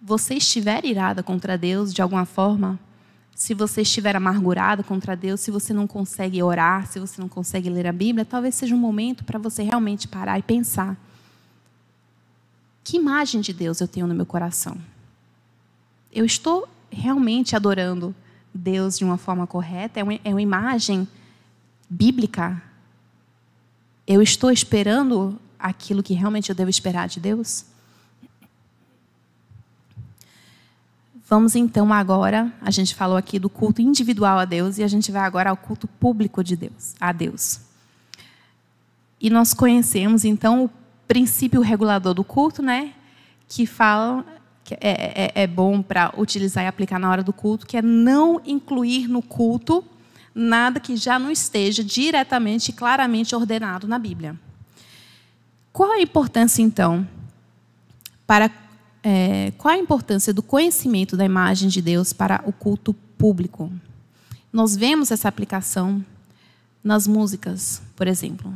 você 0.00 0.34
estiver 0.34 0.84
irada 0.84 1.22
contra 1.22 1.58
Deus 1.58 1.92
de 1.92 2.00
alguma 2.00 2.24
forma, 2.24 2.78
se 3.34 3.54
você 3.54 3.82
estiver 3.82 4.16
amargurado 4.16 4.82
contra 4.82 5.16
Deus, 5.16 5.40
se 5.40 5.50
você 5.50 5.72
não 5.72 5.86
consegue 5.86 6.42
orar, 6.42 6.86
se 6.86 6.98
você 6.98 7.20
não 7.20 7.28
consegue 7.28 7.70
ler 7.70 7.86
a 7.86 7.92
Bíblia, 7.92 8.24
talvez 8.24 8.54
seja 8.54 8.74
um 8.74 8.78
momento 8.78 9.24
para 9.24 9.38
você 9.38 9.62
realmente 9.62 10.08
parar 10.08 10.38
e 10.38 10.42
pensar: 10.42 10.96
que 12.82 12.96
imagem 12.96 13.40
de 13.40 13.52
Deus 13.52 13.80
eu 13.80 13.86
tenho 13.86 14.06
no 14.06 14.14
meu 14.14 14.26
coração? 14.26 14.76
Eu 16.12 16.24
estou 16.24 16.68
realmente 16.90 17.54
adorando 17.54 18.14
Deus 18.52 18.98
de 18.98 19.04
uma 19.04 19.16
forma 19.16 19.46
correta? 19.46 20.00
É 20.00 20.02
uma, 20.02 20.14
é 20.24 20.30
uma 20.30 20.42
imagem 20.42 21.06
bíblica? 21.88 22.60
Eu 24.06 24.22
estou 24.22 24.50
esperando 24.50 25.38
aquilo 25.58 26.02
que 26.02 26.14
realmente 26.14 26.48
eu 26.48 26.56
devo 26.56 26.70
esperar 26.70 27.08
de 27.08 27.20
Deus? 27.20 27.66
Vamos 31.28 31.54
então 31.54 31.92
agora, 31.92 32.50
a 32.62 32.70
gente 32.70 32.94
falou 32.94 33.14
aqui 33.14 33.38
do 33.38 33.50
culto 33.50 33.82
individual 33.82 34.38
a 34.38 34.46
Deus 34.46 34.78
e 34.78 34.82
a 34.82 34.88
gente 34.88 35.12
vai 35.12 35.20
agora 35.20 35.50
ao 35.50 35.56
culto 35.58 35.86
público 35.86 36.42
de 36.42 36.56
Deus, 36.56 36.94
a 36.98 37.12
Deus. 37.12 37.60
E 39.20 39.28
nós 39.28 39.52
conhecemos 39.52 40.24
então 40.24 40.64
o 40.64 40.70
princípio 41.06 41.60
regulador 41.60 42.14
do 42.14 42.24
culto, 42.24 42.62
né, 42.62 42.94
que 43.46 43.66
fala 43.66 44.24
que 44.64 44.72
é, 44.80 45.32
é, 45.34 45.42
é 45.42 45.46
bom 45.46 45.82
para 45.82 46.14
utilizar 46.16 46.64
e 46.64 46.66
aplicar 46.66 46.98
na 46.98 47.10
hora 47.10 47.22
do 47.22 47.32
culto, 47.32 47.66
que 47.66 47.76
é 47.76 47.82
não 47.82 48.40
incluir 48.46 49.06
no 49.06 49.20
culto 49.20 49.84
nada 50.34 50.80
que 50.80 50.96
já 50.96 51.18
não 51.18 51.30
esteja 51.30 51.84
diretamente 51.84 52.70
e 52.70 52.72
claramente 52.72 53.36
ordenado 53.36 53.86
na 53.86 53.98
Bíblia. 53.98 54.34
Qual 55.74 55.92
a 55.92 56.00
importância, 56.00 56.62
então, 56.62 57.06
para 58.26 58.50
é, 59.10 59.52
qual 59.52 59.72
a 59.72 59.78
importância 59.78 60.34
do 60.34 60.42
conhecimento 60.42 61.16
da 61.16 61.24
imagem 61.24 61.70
de 61.70 61.80
Deus 61.80 62.12
para 62.12 62.42
o 62.44 62.52
culto 62.52 62.92
público? 63.16 63.72
Nós 64.52 64.76
vemos 64.76 65.10
essa 65.10 65.26
aplicação 65.26 66.04
nas 66.84 67.06
músicas, 67.06 67.80
por 67.96 68.06
exemplo. 68.06 68.52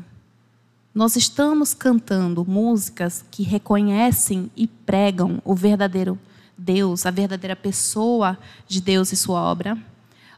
Nós 0.95 1.17
estamos 1.17 1.73
cantando 1.73 2.45
músicas 2.45 3.25
que 3.31 3.43
reconhecem 3.43 4.51
e 4.55 4.67
pregam 4.67 5.41
o 5.43 5.55
verdadeiro 5.55 6.19
Deus, 6.59 7.07
a 7.07 7.11
verdadeira 7.11 7.57
pessoa 7.57 8.39
de 8.69 8.83
Deus 8.83 9.11
e 9.11 9.17
sua 9.17 9.41
obra. 9.41 9.79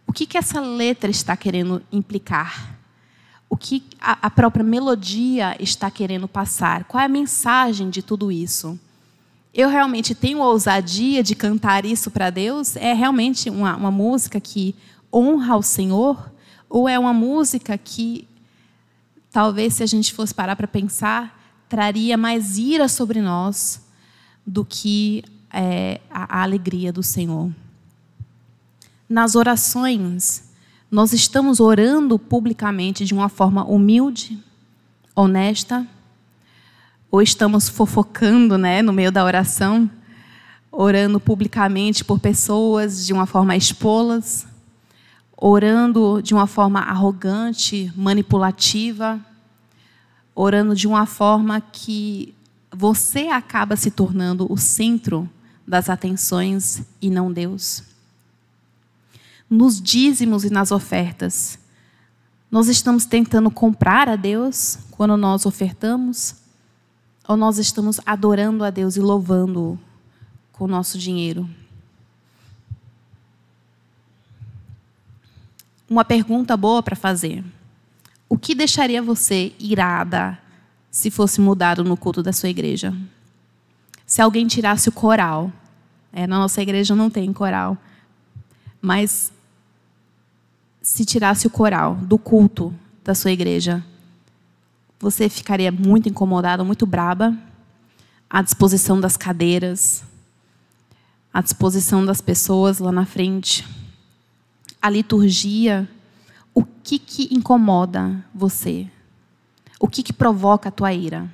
O 0.07 0.12
que, 0.12 0.27
que 0.27 0.38
essa 0.38 0.61
letra 0.61 1.11
está 1.11 1.37
querendo 1.37 1.83
implicar? 1.90 2.79
O 3.50 3.57
que 3.57 3.83
a, 4.00 4.29
a 4.29 4.31
própria 4.31 4.64
melodia 4.64 5.57
está 5.59 5.90
querendo 5.90 6.29
passar? 6.29 6.85
Qual 6.85 7.00
é 7.00 7.07
a 7.07 7.09
mensagem 7.09 7.90
de 7.90 8.00
tudo 8.00 8.31
isso? 8.31 8.79
Eu 9.55 9.69
realmente 9.69 10.17
tenho 10.17 10.40
ousadia 10.40 11.23
de 11.23 11.37
cantar 11.37 11.85
isso 11.85 12.11
para 12.11 12.29
Deus? 12.29 12.75
É 12.75 12.93
realmente 12.93 13.49
uma, 13.49 13.77
uma 13.77 13.90
música 13.90 14.40
que 14.40 14.75
honra 15.12 15.57
o 15.57 15.62
Senhor? 15.62 16.33
Ou 16.69 16.88
é 16.88 16.99
uma 16.99 17.12
música 17.12 17.79
que 17.79 18.27
talvez 19.31 19.75
se 19.75 19.83
a 19.85 19.87
gente 19.87 20.12
fosse 20.12 20.35
parar 20.35 20.57
para 20.57 20.67
pensar, 20.67 21.40
traria 21.69 22.17
mais 22.17 22.59
ira 22.59 22.88
sobre 22.88 23.23
nós 23.23 23.81
do 24.45 24.64
que 24.64 25.23
é, 25.53 26.01
a, 26.11 26.40
a 26.40 26.43
alegria 26.43 26.93
do 26.93 27.03
Senhor. 27.03 27.49
Nas 29.09 29.37
orações, 29.37 30.53
nós 30.90 31.12
estamos 31.12 31.61
orando 31.61 32.19
publicamente 32.19 33.05
de 33.05 33.14
uma 33.14 33.29
forma 33.29 33.64
humilde, 33.64 34.37
honesta, 35.14 35.87
ou 37.11 37.23
estamos 37.23 37.69
fofocando, 37.69 38.59
né, 38.59 38.83
no 38.83 38.93
meio 38.93 39.12
da 39.12 39.25
oração, 39.25 39.90
orando 40.71 41.21
publicamente 41.21 42.05
por 42.05 42.19
pessoas 42.19 43.07
de 43.07 43.12
uma 43.12 43.27
forma 43.27 43.53
a 43.53 43.57
expô-las, 43.57 44.47
orando 45.37 46.21
de 46.23 46.35
uma 46.35 46.47
forma 46.47 46.81
arrogante, 46.81 47.93
manipulativa, 47.97 49.21
orando 50.35 50.75
de 50.75 50.87
uma 50.87 51.07
forma 51.07 51.61
que 51.61 52.35
você 52.73 53.29
acaba 53.29 53.77
se 53.77 53.90
tornando 53.90 54.51
o 54.53 54.57
centro 54.57 55.29
das 55.67 55.88
atenções 55.88 56.83
e 57.01 57.09
não 57.09 57.33
Deus. 57.33 57.83
Nos 59.49 59.81
dízimos 59.81 60.45
e 60.45 60.51
nas 60.51 60.73
ofertas, 60.73 61.59
nós 62.51 62.69
estamos 62.69 63.05
tentando 63.05 63.51
comprar 63.51 64.09
a 64.09 64.17
Deus 64.17 64.79
quando 64.90 65.17
nós 65.17 65.47
ofertamos? 65.47 66.37
Ou 67.27 67.37
nós 67.37 67.59
estamos 67.59 68.01
adorando 68.05 68.65
a 68.65 68.71
Deus 68.71 68.97
e 68.97 69.01
louvando-o 69.01 69.79
com 70.53 70.65
o 70.65 70.69
nosso 70.69 70.99
dinheiro? 70.99 71.49
uma 75.89 76.05
pergunta 76.05 76.57
boa 76.57 76.83
para 76.83 76.97
fazer. 76.97 77.45
O 78.29 78.39
que 78.39 78.55
deixaria 78.55 79.03
você 79.03 79.53
irada 79.59 80.39
se 80.91 81.11
fosse 81.11 81.41
mudado 81.41 81.85
no 81.85 81.97
culto 81.97 82.23
da 82.23 82.33
sua 82.33 82.49
igreja? 82.49 82.93
Se 84.07 84.21
alguém 84.21 84.47
tirasse 84.47 84.89
o 84.89 84.93
coral. 84.93 85.53
É, 86.13 86.27
na 86.27 86.39
nossa 86.39 86.63
igreja 86.63 86.95
não 86.95 87.11
tem 87.11 87.33
coral. 87.33 87.77
Mas 88.81 89.33
se 90.81 91.05
tirasse 91.05 91.47
o 91.47 91.51
coral 91.51 91.97
do 91.97 92.19
culto 92.19 92.75
da 93.03 93.15
sua 93.15 93.33
igreja, 93.33 93.85
você 94.99 95.29
ficaria 95.29 95.71
muito 95.71 96.09
incomodada, 96.09 96.65
muito 96.65 96.87
braba, 96.87 97.37
à 98.29 98.43
disposição 98.43 99.01
das 99.01 99.17
cadeiras, 99.17 100.03
à 101.33 101.41
disposição 101.41 102.05
das 102.05 102.21
pessoas 102.21 102.79
lá 102.79 102.91
na 102.91 103.05
frente 103.05 103.65
a 104.85 104.91
liturgia, 104.91 105.89
o 106.53 106.63
que, 106.63 106.99
que 106.99 107.35
incomoda 107.35 108.23
você? 108.35 108.87
O 109.81 109.89
que, 109.89 110.03
que 110.03 110.13
provoca 110.13 110.69
a 110.69 110.73
tua 110.73 110.93
ira? 110.93 111.27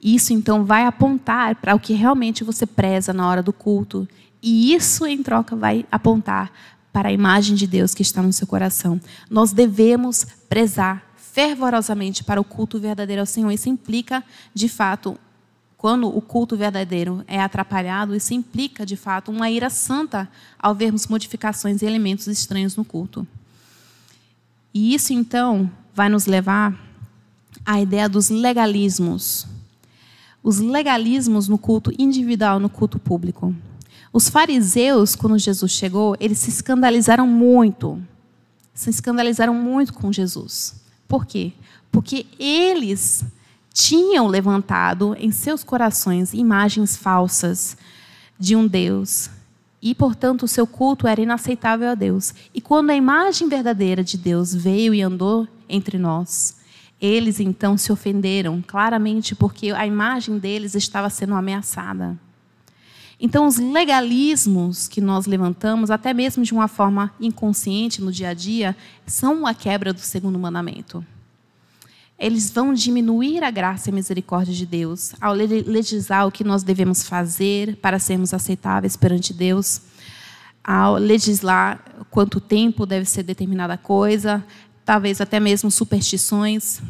Isso 0.00 0.32
então 0.32 0.64
vai 0.64 0.86
apontar 0.86 1.54
para 1.56 1.74
o 1.74 1.78
que 1.78 1.92
realmente 1.92 2.42
você 2.42 2.64
preza 2.64 3.12
na 3.12 3.28
hora 3.28 3.42
do 3.42 3.52
culto. 3.52 4.08
E 4.42 4.72
isso, 4.72 5.04
em 5.04 5.22
troca, 5.22 5.54
vai 5.54 5.84
apontar 5.92 6.50
para 6.90 7.10
a 7.10 7.12
imagem 7.12 7.54
de 7.54 7.66
Deus 7.66 7.92
que 7.92 8.00
está 8.00 8.22
no 8.22 8.32
seu 8.32 8.46
coração. 8.46 8.98
Nós 9.28 9.52
devemos 9.52 10.24
prezar 10.48 11.11
fervorosamente 11.32 12.22
para 12.22 12.38
o 12.40 12.44
culto 12.44 12.78
verdadeiro 12.78 13.22
ao 13.22 13.26
Senhor. 13.26 13.50
Isso 13.50 13.70
implica, 13.70 14.22
de 14.52 14.68
fato, 14.68 15.18
quando 15.78 16.06
o 16.06 16.20
culto 16.20 16.56
verdadeiro 16.58 17.24
é 17.26 17.40
atrapalhado, 17.40 18.14
isso 18.14 18.34
implica, 18.34 18.84
de 18.84 18.96
fato, 18.96 19.32
uma 19.32 19.50
ira 19.50 19.70
santa 19.70 20.28
ao 20.58 20.74
vermos 20.74 21.06
modificações 21.06 21.80
e 21.80 21.86
elementos 21.86 22.26
estranhos 22.26 22.76
no 22.76 22.84
culto. 22.84 23.26
E 24.74 24.94
isso, 24.94 25.14
então, 25.14 25.70
vai 25.94 26.10
nos 26.10 26.26
levar 26.26 26.78
à 27.64 27.80
ideia 27.80 28.10
dos 28.10 28.28
legalismos. 28.28 29.46
Os 30.42 30.58
legalismos 30.58 31.48
no 31.48 31.56
culto 31.56 31.90
individual, 31.98 32.60
no 32.60 32.68
culto 32.68 32.98
público. 32.98 33.54
Os 34.12 34.28
fariseus, 34.28 35.16
quando 35.16 35.38
Jesus 35.38 35.72
chegou, 35.72 36.14
eles 36.20 36.38
se 36.38 36.50
escandalizaram 36.50 37.26
muito. 37.26 38.00
Se 38.74 38.90
escandalizaram 38.90 39.54
muito 39.54 39.94
com 39.94 40.12
Jesus. 40.12 40.81
Por 41.12 41.26
quê? 41.26 41.52
Porque 41.90 42.24
eles 42.38 43.22
tinham 43.70 44.26
levantado 44.26 45.14
em 45.18 45.30
seus 45.30 45.62
corações 45.62 46.32
imagens 46.32 46.96
falsas 46.96 47.76
de 48.38 48.56
um 48.56 48.66
Deus 48.66 49.28
e, 49.82 49.94
portanto, 49.94 50.44
o 50.44 50.48
seu 50.48 50.66
culto 50.66 51.06
era 51.06 51.20
inaceitável 51.20 51.90
a 51.90 51.94
Deus. 51.94 52.32
E 52.54 52.62
quando 52.62 52.88
a 52.88 52.96
imagem 52.96 53.46
verdadeira 53.46 54.02
de 54.02 54.16
Deus 54.16 54.54
veio 54.54 54.94
e 54.94 55.02
andou 55.02 55.46
entre 55.68 55.98
nós, 55.98 56.56
eles 56.98 57.40
então 57.40 57.76
se 57.76 57.92
ofenderam 57.92 58.64
claramente 58.66 59.34
porque 59.34 59.70
a 59.70 59.86
imagem 59.86 60.38
deles 60.38 60.74
estava 60.74 61.10
sendo 61.10 61.34
ameaçada. 61.34 62.18
Então, 63.24 63.46
os 63.46 63.56
legalismos 63.56 64.88
que 64.88 65.00
nós 65.00 65.26
levantamos, 65.26 65.92
até 65.92 66.12
mesmo 66.12 66.42
de 66.42 66.52
uma 66.52 66.66
forma 66.66 67.14
inconsciente 67.20 68.02
no 68.02 68.10
dia 68.10 68.30
a 68.30 68.34
dia, 68.34 68.76
são 69.06 69.46
a 69.46 69.54
quebra 69.54 69.92
do 69.92 70.00
segundo 70.00 70.36
mandamento. 70.40 71.06
Eles 72.18 72.50
vão 72.50 72.74
diminuir 72.74 73.44
a 73.44 73.50
graça 73.52 73.88
e 73.88 73.92
a 73.92 73.94
misericórdia 73.94 74.52
de 74.52 74.66
Deus 74.66 75.14
ao 75.20 75.34
legislar 75.34 76.26
o 76.26 76.32
que 76.32 76.42
nós 76.42 76.64
devemos 76.64 77.04
fazer 77.04 77.76
para 77.76 78.00
sermos 78.00 78.34
aceitáveis 78.34 78.96
perante 78.96 79.32
Deus, 79.32 79.82
ao 80.64 80.96
legislar 80.96 81.80
quanto 82.10 82.40
tempo 82.40 82.84
deve 82.84 83.06
ser 83.06 83.22
determinada 83.22 83.78
coisa, 83.78 84.44
talvez 84.84 85.20
até 85.20 85.38
mesmo 85.38 85.70
superstições, 85.70 86.80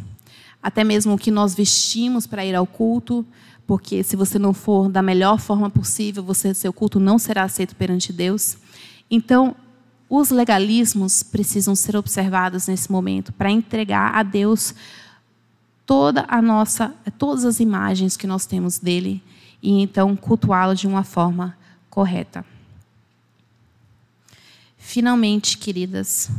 até 0.62 0.82
mesmo 0.82 1.12
o 1.12 1.18
que 1.18 1.30
nós 1.30 1.54
vestimos 1.54 2.26
para 2.26 2.42
ir 2.42 2.54
ao 2.54 2.66
culto, 2.66 3.26
porque 3.72 4.02
se 4.02 4.16
você 4.16 4.38
não 4.38 4.52
for 4.52 4.90
da 4.90 5.00
melhor 5.00 5.40
forma 5.40 5.70
possível, 5.70 6.22
você, 6.22 6.52
seu 6.52 6.74
culto 6.74 7.00
não 7.00 7.18
será 7.18 7.44
aceito 7.44 7.74
perante 7.74 8.12
Deus. 8.12 8.58
Então, 9.10 9.56
os 10.10 10.28
legalismos 10.28 11.22
precisam 11.22 11.74
ser 11.74 11.96
observados 11.96 12.66
nesse 12.66 12.92
momento 12.92 13.32
para 13.32 13.50
entregar 13.50 14.14
a 14.14 14.22
Deus 14.22 14.74
toda 15.86 16.26
a 16.28 16.42
nossa, 16.42 16.94
todas 17.16 17.46
as 17.46 17.60
imagens 17.60 18.14
que 18.14 18.26
nós 18.26 18.44
temos 18.44 18.78
dele 18.78 19.22
e 19.62 19.80
então 19.80 20.14
cultuá-lo 20.16 20.74
de 20.74 20.86
uma 20.86 21.02
forma 21.02 21.56
correta. 21.88 22.44
Finalmente, 24.76 25.56
queridas, 25.56 26.30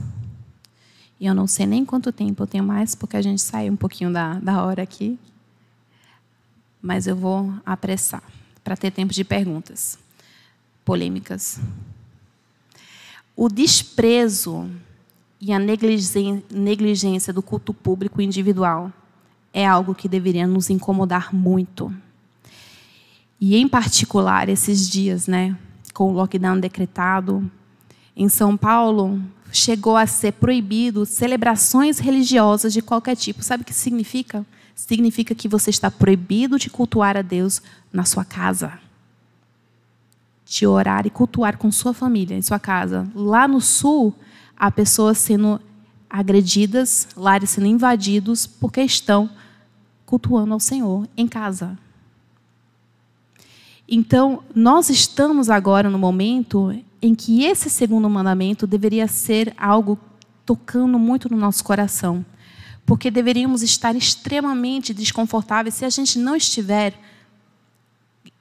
e 1.20 1.26
eu 1.26 1.34
não 1.34 1.48
sei 1.48 1.66
nem 1.66 1.84
quanto 1.84 2.12
tempo 2.12 2.44
eu 2.44 2.48
tenho 2.48 2.64
mais, 2.64 2.94
porque 2.94 3.18
a 3.18 3.24
gente 3.24 3.42
saiu 3.42 3.74
um 3.74 3.76
pouquinho 3.76 4.14
da, 4.14 4.36
da 4.36 4.64
hora 4.64 4.84
aqui. 4.84 5.18
Mas 6.84 7.08
eu 7.08 7.16
vou 7.16 7.54
apressar 7.66 8.22
para 8.62 8.76
ter 8.76 8.92
tempo 8.92 9.14
de 9.14 9.24
perguntas 9.24 9.98
polêmicas. 10.84 11.62
O 13.34 13.48
desprezo 13.48 14.70
e 15.40 15.54
a 15.54 15.60
negligência 15.60 17.32
do 17.32 17.42
culto 17.42 17.74
público 17.74 18.22
individual 18.22 18.92
é 19.54 19.66
algo 19.66 19.96
que 19.96 20.10
deveria 20.10 20.46
nos 20.46 20.70
incomodar 20.70 21.34
muito. 21.34 21.94
E, 23.40 23.56
em 23.56 23.68
particular, 23.68 24.50
esses 24.50 24.90
dias, 24.90 25.26
né, 25.26 25.58
com 25.94 26.12
o 26.12 26.14
lockdown 26.14 26.60
decretado, 26.60 27.50
em 28.16 28.28
São 28.28 28.58
Paulo, 28.58 29.22
chegou 29.54 29.96
a 29.96 30.06
ser 30.06 30.34
proibido 30.34 31.06
celebrações 31.06 31.98
religiosas 32.00 32.74
de 32.74 32.82
qualquer 32.82 33.16
tipo. 33.16 33.42
Sabe 33.42 33.64
o 33.64 33.66
que 33.66 33.74
significa? 33.74 34.46
Significa 34.76 35.36
que 35.36 35.48
você 35.48 35.70
está 35.70 35.90
proibido 35.90 36.58
de 36.58 36.70
cultuar 36.70 37.16
a 37.16 37.22
Deus 37.22 37.62
na 37.92 38.06
sua 38.06 38.26
casa. 38.26 38.80
De 40.46 40.68
orar 40.68 41.06
e 41.06 41.10
cultuar 41.10 41.58
com 41.58 41.72
sua 41.72 41.94
família, 41.94 42.36
em 42.36 42.42
sua 42.42 42.60
casa. 42.60 43.08
Lá 43.16 43.48
no 43.48 43.62
sul, 43.62 44.14
há 44.58 44.70
pessoas 44.72 45.18
sendo 45.18 45.60
agredidas, 46.10 47.08
lares 47.16 47.52
sendo 47.52 47.68
invadidos 47.68 48.46
porque 48.46 48.82
estão 48.82 49.30
cultuando 50.06 50.54
ao 50.54 50.60
Senhor 50.60 51.08
em 51.18 51.28
casa. 51.28 51.78
Então, 53.88 54.44
nós 54.56 54.90
estamos 54.90 55.50
agora 55.50 55.90
no 55.90 56.00
momento 56.00 56.74
em 57.02 57.14
que 57.14 57.44
esse 57.44 57.70
segundo 57.70 58.10
mandamento 58.10 58.66
deveria 58.66 59.08
ser 59.08 59.54
algo 59.58 60.00
tocando 60.46 60.98
muito 60.98 61.30
no 61.30 61.38
nosso 61.38 61.64
coração. 61.64 62.26
Porque 62.86 63.10
deveríamos 63.10 63.62
estar 63.62 63.96
extremamente 63.96 64.94
desconfortáveis 64.94 65.76
se 65.76 65.86
a 65.86 65.90
gente 65.90 66.20
não 66.20 66.36
estiver 66.36 67.00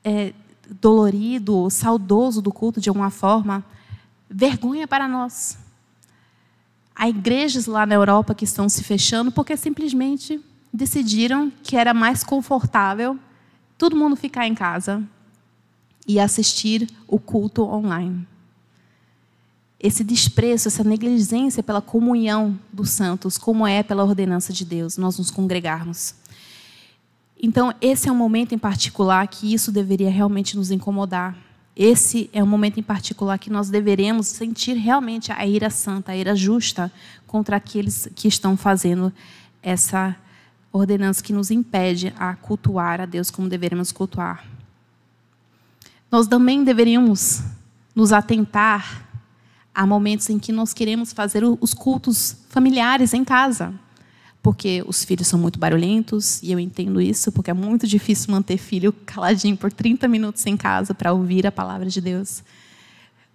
é, 0.05 0.33
dolorido, 0.69 1.71
saudoso 1.71 2.43
do 2.43 2.53
culto 2.53 2.81
de 2.81 2.89
alguma 2.89 3.11
forma. 3.11 3.65
Vergonha 4.29 4.89
para 4.89 5.07
nós. 5.07 5.59
Há 6.95 7.09
igrejas 7.09 7.67
lá 7.67 7.87
na 7.87 7.95
Europa 7.95 8.35
que 8.35 8.45
estão 8.45 8.69
se 8.69 8.83
fechando 8.83 9.31
porque 9.31 9.57
simplesmente 9.57 10.41
decidiram 10.73 11.53
que 11.63 11.77
era 11.77 11.95
mais 11.95 12.25
confortável 12.25 13.19
todo 13.79 13.97
mundo 13.97 14.17
ficar 14.17 14.47
em 14.47 14.55
casa 14.55 15.03
e 16.07 16.19
assistir 16.19 16.89
o 17.07 17.19
culto 17.19 17.63
online 17.63 18.27
esse 19.83 20.05
desprezo, 20.05 20.69
essa 20.69 20.85
negligência 20.85 21.63
pela 21.63 21.83
comunhão 21.83 22.57
dos 22.73 22.91
santos, 22.91 23.37
como 23.37 23.67
é 23.67 23.83
pela 23.83 24.05
ordenança 24.05 24.53
de 24.53 24.65
Deus, 24.65 24.97
nós 24.97 25.19
nos 25.19 25.31
congregarmos. 25.31 26.15
Então, 27.43 27.75
esse 27.81 28.09
é 28.09 28.13
um 28.13 28.17
momento 28.17 28.55
em 28.55 28.59
particular 28.59 29.27
que 29.27 29.53
isso 29.53 29.73
deveria 29.73 30.09
realmente 30.09 30.57
nos 30.57 30.71
incomodar. 30.71 31.37
Esse 31.75 32.31
é 32.33 32.45
um 32.45 32.47
momento 32.47 32.79
em 32.79 32.83
particular 32.83 33.37
que 33.39 33.51
nós 33.51 33.69
deveremos 33.69 34.29
sentir 34.29 34.75
realmente 34.75 35.33
a 35.33 35.45
ira 35.45 35.69
santa, 35.69 36.13
a 36.13 36.17
ira 36.17 36.37
justa 36.37 36.93
contra 37.27 37.57
aqueles 37.57 38.09
que 38.15 38.29
estão 38.29 38.57
fazendo 38.57 39.13
essa 39.61 40.15
ordenança 40.73 41.23
que 41.23 41.33
nos 41.33 41.51
impede 41.51 42.15
a 42.17 42.37
cultuar 42.37 43.01
a 43.01 43.07
Deus 43.07 43.33
como 43.33 43.49
deveríamos 43.49 43.91
cultuar. 43.91 44.45
Nós 46.09 46.29
também 46.29 46.63
deveríamos 46.63 47.43
nos 47.97 48.13
atentar 48.13 49.12
Há 49.75 49.87
momentos 49.87 50.29
em 50.29 50.39
que 50.39 50.53
nós 50.53 50.75
queremos 50.75 51.13
fazer 51.13 51.43
os 51.45 51.73
cultos 51.73 52.37
familiares 52.49 53.15
em 53.15 53.25
casa, 53.25 53.73
porque 54.43 54.83
os 54.87 55.05
filhos 55.05 55.29
são 55.29 55.39
muito 55.39 55.59
barulhentos, 55.59 56.43
e 56.43 56.53
eu 56.53 56.59
entendo 56.59 57.01
isso, 57.01 57.33
porque 57.33 57.51
é 57.51 57.55
muito 57.55 57.87
difícil 57.87 58.33
manter 58.33 58.59
filho 58.59 58.93
caladinho 59.07 59.57
por 59.57 59.73
30 59.73 60.07
minutos 60.09 60.45
em 60.47 60.57
casa 60.57 60.93
para 60.93 61.13
ouvir 61.13 61.47
a 61.47 61.53
palavra 61.53 61.87
de 61.87 62.01
Deus. 62.01 62.43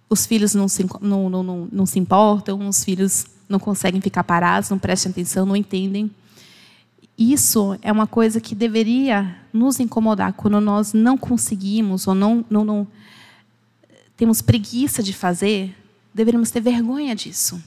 Os 0.08 0.26
filhos 0.26 0.54
não 0.54 0.68
se, 0.68 0.86
não, 1.00 1.28
não, 1.28 1.42
não, 1.42 1.68
não 1.72 1.86
se 1.86 1.98
importam, 1.98 2.68
os 2.68 2.84
filhos 2.84 3.26
não 3.48 3.58
conseguem 3.58 4.00
ficar 4.00 4.22
parados, 4.22 4.70
não 4.70 4.78
prestam 4.78 5.10
atenção, 5.10 5.44
não 5.44 5.56
entendem. 5.56 6.10
Isso 7.18 7.76
é 7.82 7.90
uma 7.90 8.06
coisa 8.06 8.40
que 8.40 8.54
deveria 8.54 9.36
nos 9.52 9.80
incomodar 9.80 10.34
quando 10.34 10.60
nós 10.60 10.92
não 10.92 11.18
conseguimos 11.18 12.06
ou 12.06 12.14
não, 12.14 12.44
não, 12.48 12.64
não 12.64 12.86
temos 14.16 14.40
preguiça 14.40 15.02
de 15.02 15.12
fazer 15.12 15.74
deveríamos 16.14 16.50
ter 16.50 16.60
vergonha 16.60 17.14
disso 17.14 17.62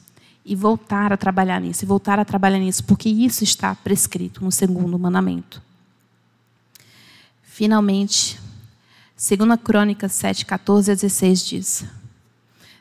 e 0.46 0.56
voltar 0.56 1.14
a 1.14 1.18
trabalhar 1.18 1.62
nisso, 1.62 1.86
e 1.86 1.88
voltar 1.88 2.20
a 2.20 2.26
trabalhar 2.26 2.60
nisso, 2.60 2.84
porque 2.84 3.10
isso 3.10 3.44
está 3.44 3.76
prescrito 3.76 4.44
no 4.44 4.52
segundo 4.52 4.98
mandamento. 4.98 5.62
Finalmente, 7.44 8.40
2 9.16 9.62
Crônicas 9.64 10.14
7, 10.14 10.46
14 10.46 10.92
a 10.92 10.96
16 10.96 11.46
diz: 11.46 11.86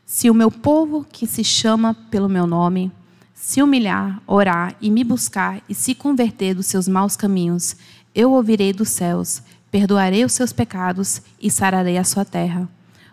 Se 0.07 0.31
o 0.31 0.35
meu 0.35 0.51
povo, 0.51 1.05
que 1.05 1.27
se 1.27 1.45
chama 1.45 1.93
pelo 2.11 2.29
meu 2.29 2.47
nome, 2.47 2.91
se 3.35 3.63
humilhar, 3.63 4.23
orar 4.27 4.75
e 4.81 4.91
me 4.91 5.05
buscar 5.05 5.63
e 5.69 5.75
se 5.75 5.95
converter 5.95 6.55
dos 6.55 6.67
seus 6.67 6.89
maus 6.89 7.17
caminhos, 7.17 7.77
eu 8.15 8.33
ouvirei 8.33 8.73
dos 8.73 8.89
céus, 8.89 9.43
perdoarei 9.71 10.25
os 10.25 10.33
seus 10.33 10.53
pecados 10.53 11.21
e 11.41 11.51
sararei 11.51 11.99
a 11.99 12.05
sua 12.05 12.25
terra. 12.25 12.69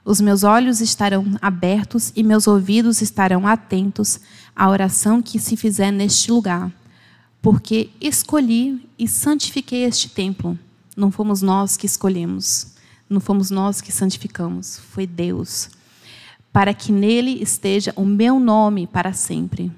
Os 0.08 0.22
meus 0.22 0.46
olhos 0.46 0.80
estarão 0.80 1.26
abertos 1.42 2.14
e 2.16 2.24
meus 2.24 2.48
ouvidos 2.48 3.02
estarão 3.02 3.46
atentos 3.46 4.22
à 4.56 4.70
oração 4.70 5.22
que 5.22 5.38
se 5.38 5.58
fizer 5.58 5.92
neste 5.92 6.32
lugar, 6.32 6.72
porque 7.42 7.90
escolhi 8.00 8.88
e 8.98 9.06
santifiquei 9.06 9.84
este 9.84 10.08
templo. 10.08 10.58
Não 10.96 11.12
fomos 11.12 11.42
nós 11.42 11.76
que 11.76 11.86
escolhemos, 11.86 12.68
não 13.10 13.20
fomos 13.20 13.52
nós 13.52 13.82
que 13.82 13.92
santificamos, 13.92 14.80
foi 14.94 15.06
Deus. 15.06 15.70
Para 16.54 16.74
que 16.74 16.90
nele 16.90 17.44
esteja 17.44 17.92
o 17.94 18.06
meu 18.06 18.40
nome 18.40 18.88
para 18.88 19.12
sempre. 19.12 19.70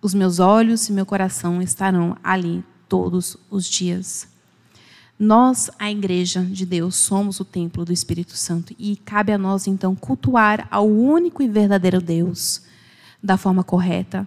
Os 0.00 0.14
meus 0.14 0.38
olhos 0.38 0.88
e 0.88 0.92
meu 0.92 1.04
coração 1.04 1.60
estarão 1.60 2.16
ali 2.24 2.64
todos 2.88 3.36
os 3.50 3.66
dias. 3.66 4.33
Nós, 5.18 5.70
a 5.78 5.90
igreja 5.90 6.42
de 6.42 6.66
Deus, 6.66 6.96
somos 6.96 7.38
o 7.38 7.44
templo 7.44 7.84
do 7.84 7.92
Espírito 7.92 8.36
Santo 8.36 8.74
e 8.78 8.96
cabe 8.96 9.32
a 9.32 9.38
nós 9.38 9.66
então 9.66 9.94
cultuar 9.94 10.66
ao 10.70 10.88
único 10.88 11.42
e 11.42 11.48
verdadeiro 11.48 12.00
Deus 12.00 12.62
da 13.22 13.36
forma 13.36 13.62
correta, 13.62 14.26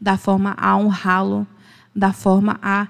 da 0.00 0.16
forma 0.16 0.54
a 0.56 0.76
honrá-lo, 0.76 1.46
da 1.94 2.12
forma 2.12 2.58
a 2.62 2.88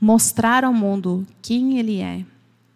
mostrar 0.00 0.64
ao 0.64 0.72
mundo 0.72 1.26
quem 1.40 1.78
ele 1.78 2.00
é 2.00 2.24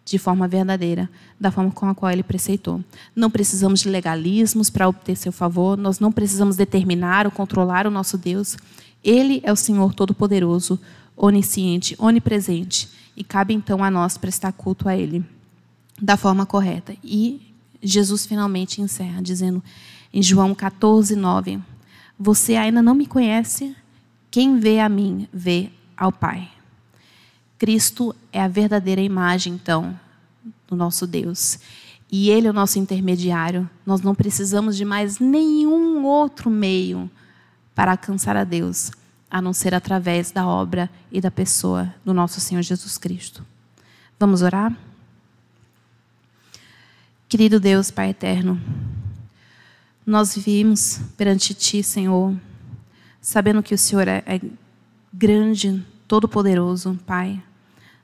de 0.05 0.17
forma 0.17 0.47
verdadeira, 0.47 1.09
da 1.39 1.51
forma 1.51 1.71
com 1.71 1.87
a 1.87 1.93
qual 1.93 2.11
ele 2.11 2.23
preceitou. 2.23 2.83
Não 3.15 3.29
precisamos 3.29 3.81
de 3.81 3.89
legalismos 3.89 4.69
para 4.69 4.87
obter 4.87 5.15
seu 5.15 5.31
favor, 5.31 5.77
nós 5.77 5.99
não 5.99 6.11
precisamos 6.11 6.55
determinar 6.55 7.25
ou 7.25 7.31
controlar 7.31 7.85
o 7.85 7.91
nosso 7.91 8.17
Deus. 8.17 8.57
Ele 9.03 9.39
é 9.43 9.51
o 9.51 9.55
Senhor 9.55 9.93
Todo-Poderoso, 9.93 10.79
onisciente, 11.19 11.95
onipresente 11.99 12.89
e 13.15 13.23
cabe 13.23 13.53
então 13.53 13.83
a 13.83 13.91
nós 13.91 14.17
prestar 14.17 14.53
culto 14.53 14.87
a 14.87 14.95
Ele 14.95 15.23
da 16.01 16.15
forma 16.15 16.45
correta. 16.45 16.95
E 17.03 17.53
Jesus 17.83 18.25
finalmente 18.25 18.81
encerra, 18.81 19.21
dizendo 19.21 19.61
em 20.13 20.23
João 20.23 20.55
14, 20.55 21.15
9: 21.15 21.59
Você 22.17 22.55
ainda 22.55 22.81
não 22.81 22.95
me 22.95 23.05
conhece? 23.05 23.75
Quem 24.31 24.59
vê 24.59 24.79
a 24.79 24.87
mim, 24.87 25.27
vê 25.33 25.69
ao 25.97 26.11
Pai. 26.11 26.49
Cristo 27.57 28.15
é 28.31 28.41
a 28.41 28.47
verdadeira 28.47 29.01
imagem, 29.01 29.53
então, 29.53 29.99
do 30.65 30.75
nosso 30.75 31.05
Deus. 31.05 31.59
E 32.09 32.29
Ele 32.29 32.47
é 32.47 32.49
o 32.49 32.53
nosso 32.53 32.79
intermediário. 32.79 33.69
Nós 33.85 34.01
não 34.01 34.15
precisamos 34.15 34.77
de 34.77 34.85
mais 34.85 35.19
nenhum 35.19 36.05
outro 36.05 36.49
meio 36.49 37.11
para 37.75 37.91
alcançar 37.91 38.37
a 38.37 38.43
Deus, 38.43 38.91
a 39.29 39.41
não 39.41 39.53
ser 39.53 39.75
através 39.75 40.31
da 40.31 40.47
obra 40.47 40.89
e 41.11 41.21
da 41.21 41.29
pessoa 41.29 41.93
do 42.03 42.13
nosso 42.13 42.39
Senhor 42.39 42.61
Jesus 42.61 42.97
Cristo. 42.97 43.45
Vamos 44.19 44.41
orar? 44.41 44.75
Querido 47.27 47.59
Deus, 47.59 47.91
Pai 47.91 48.09
eterno, 48.09 48.59
nós 50.05 50.33
vivemos 50.33 50.99
perante 51.15 51.53
Ti, 51.53 51.83
Senhor, 51.83 52.35
sabendo 53.21 53.61
que 53.61 53.75
o 53.75 53.77
Senhor 53.77 54.07
é, 54.07 54.23
é 54.25 54.41
grande, 55.13 55.85
todo-poderoso, 56.07 56.99
Pai. 57.05 57.41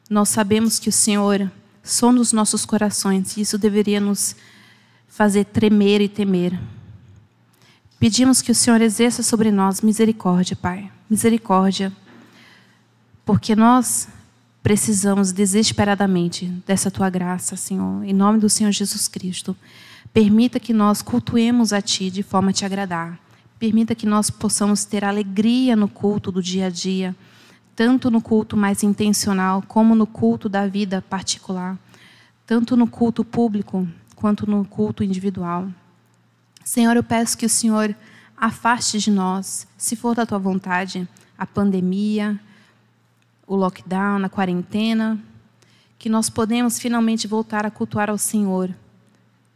Nós 0.08 0.30
sabemos 0.30 0.78
que 0.78 0.90
o 0.90 0.92
Senhor 0.92 1.52
sonda 1.82 2.22
os 2.22 2.32
nossos 2.32 2.66
corações 2.66 3.36
e 3.36 3.42
isso 3.42 3.58
deveria 3.58 4.00
nos 4.00 4.36
fazer 5.08 5.46
tremer 5.46 6.02
e 6.02 6.08
temer. 6.08 6.60
Pedimos 8.06 8.40
que 8.40 8.52
o 8.52 8.56
Senhor 8.56 8.80
exerça 8.82 9.24
sobre 9.24 9.50
nós 9.50 9.82
misericórdia, 9.82 10.56
Pai. 10.56 10.92
Misericórdia, 11.10 11.92
porque 13.26 13.56
nós 13.56 14.08
precisamos 14.62 15.32
desesperadamente 15.32 16.46
dessa 16.68 16.92
tua 16.92 17.10
graça, 17.10 17.56
Senhor, 17.56 18.04
em 18.04 18.14
nome 18.14 18.38
do 18.38 18.48
Senhor 18.48 18.72
Jesus 18.72 19.08
Cristo. 19.08 19.58
Permita 20.14 20.60
que 20.60 20.72
nós 20.72 21.02
cultuemos 21.02 21.74
a 21.74 21.82
Ti 21.82 22.12
de 22.12 22.22
forma 22.22 22.52
a 22.52 22.54
te 22.54 22.64
agradar. 22.64 23.20
Permita 23.58 23.96
que 23.96 24.06
nós 24.06 24.30
possamos 24.30 24.86
ter 24.86 25.04
alegria 25.04 25.76
no 25.76 25.88
culto 25.88 26.32
do 26.32 26.44
dia 26.44 26.68
a 26.68 26.70
dia, 26.70 27.16
tanto 27.76 28.12
no 28.12 28.22
culto 28.22 28.56
mais 28.56 28.84
intencional, 28.84 29.64
como 29.68 29.96
no 29.96 30.06
culto 30.06 30.48
da 30.48 30.68
vida 30.68 31.02
particular, 31.02 31.76
tanto 32.46 32.78
no 32.78 32.86
culto 32.86 33.26
público 33.26 33.88
quanto 34.16 34.48
no 34.48 34.64
culto 34.64 35.04
individual. 35.04 35.68
Senhor, 36.66 36.98
eu 36.98 37.04
peço 37.04 37.38
que 37.38 37.46
o 37.46 37.50
Senhor 37.50 37.96
afaste 38.36 38.98
de 38.98 39.12
nós, 39.12 39.68
se 39.78 39.96
for 39.96 40.16
da 40.16 40.26
tua 40.26 40.40
vontade, 40.40 41.08
a 41.38 41.46
pandemia, 41.46 42.40
o 43.46 43.56
lockdown, 43.56 44.26
a 44.26 44.30
quarentena, 44.30 45.24
que 46.00 46.10
nós 46.10 46.28
podemos 46.28 46.80
finalmente 46.80 47.28
voltar 47.28 47.68
a 47.68 47.72
cultuar 47.72 48.10
ao 48.10 48.18
Senhor 48.18 48.74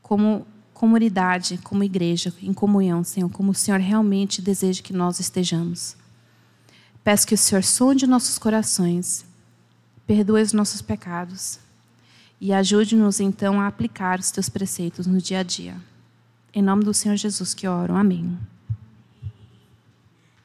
como 0.03 0.45
comunidade, 0.71 1.57
como 1.63 1.83
igreja, 1.83 2.31
em 2.43 2.53
comunhão, 2.53 3.03
Senhor, 3.03 3.29
como 3.31 3.51
o 3.51 3.55
Senhor 3.55 3.79
realmente 3.79 4.39
deseja 4.39 4.83
que 4.83 4.93
nós 4.93 5.19
estejamos. 5.19 5.97
Peço 7.03 7.25
que 7.25 7.33
o 7.33 7.37
Senhor 7.37 7.63
sonde 7.63 8.05
nossos 8.05 8.37
corações, 8.37 9.25
perdoe 10.05 10.43
os 10.43 10.53
nossos 10.53 10.79
pecados 10.79 11.59
e 12.39 12.53
ajude-nos 12.53 13.19
então 13.19 13.59
a 13.59 13.65
aplicar 13.65 14.19
os 14.19 14.29
teus 14.29 14.47
preceitos 14.47 15.07
no 15.07 15.17
dia 15.17 15.39
a 15.39 15.43
dia. 15.43 15.75
Em 16.53 16.61
nome 16.61 16.83
do 16.83 16.93
Senhor 16.93 17.15
Jesus 17.15 17.53
que 17.53 17.67
oro. 17.67 17.95
Amém. 17.95 18.37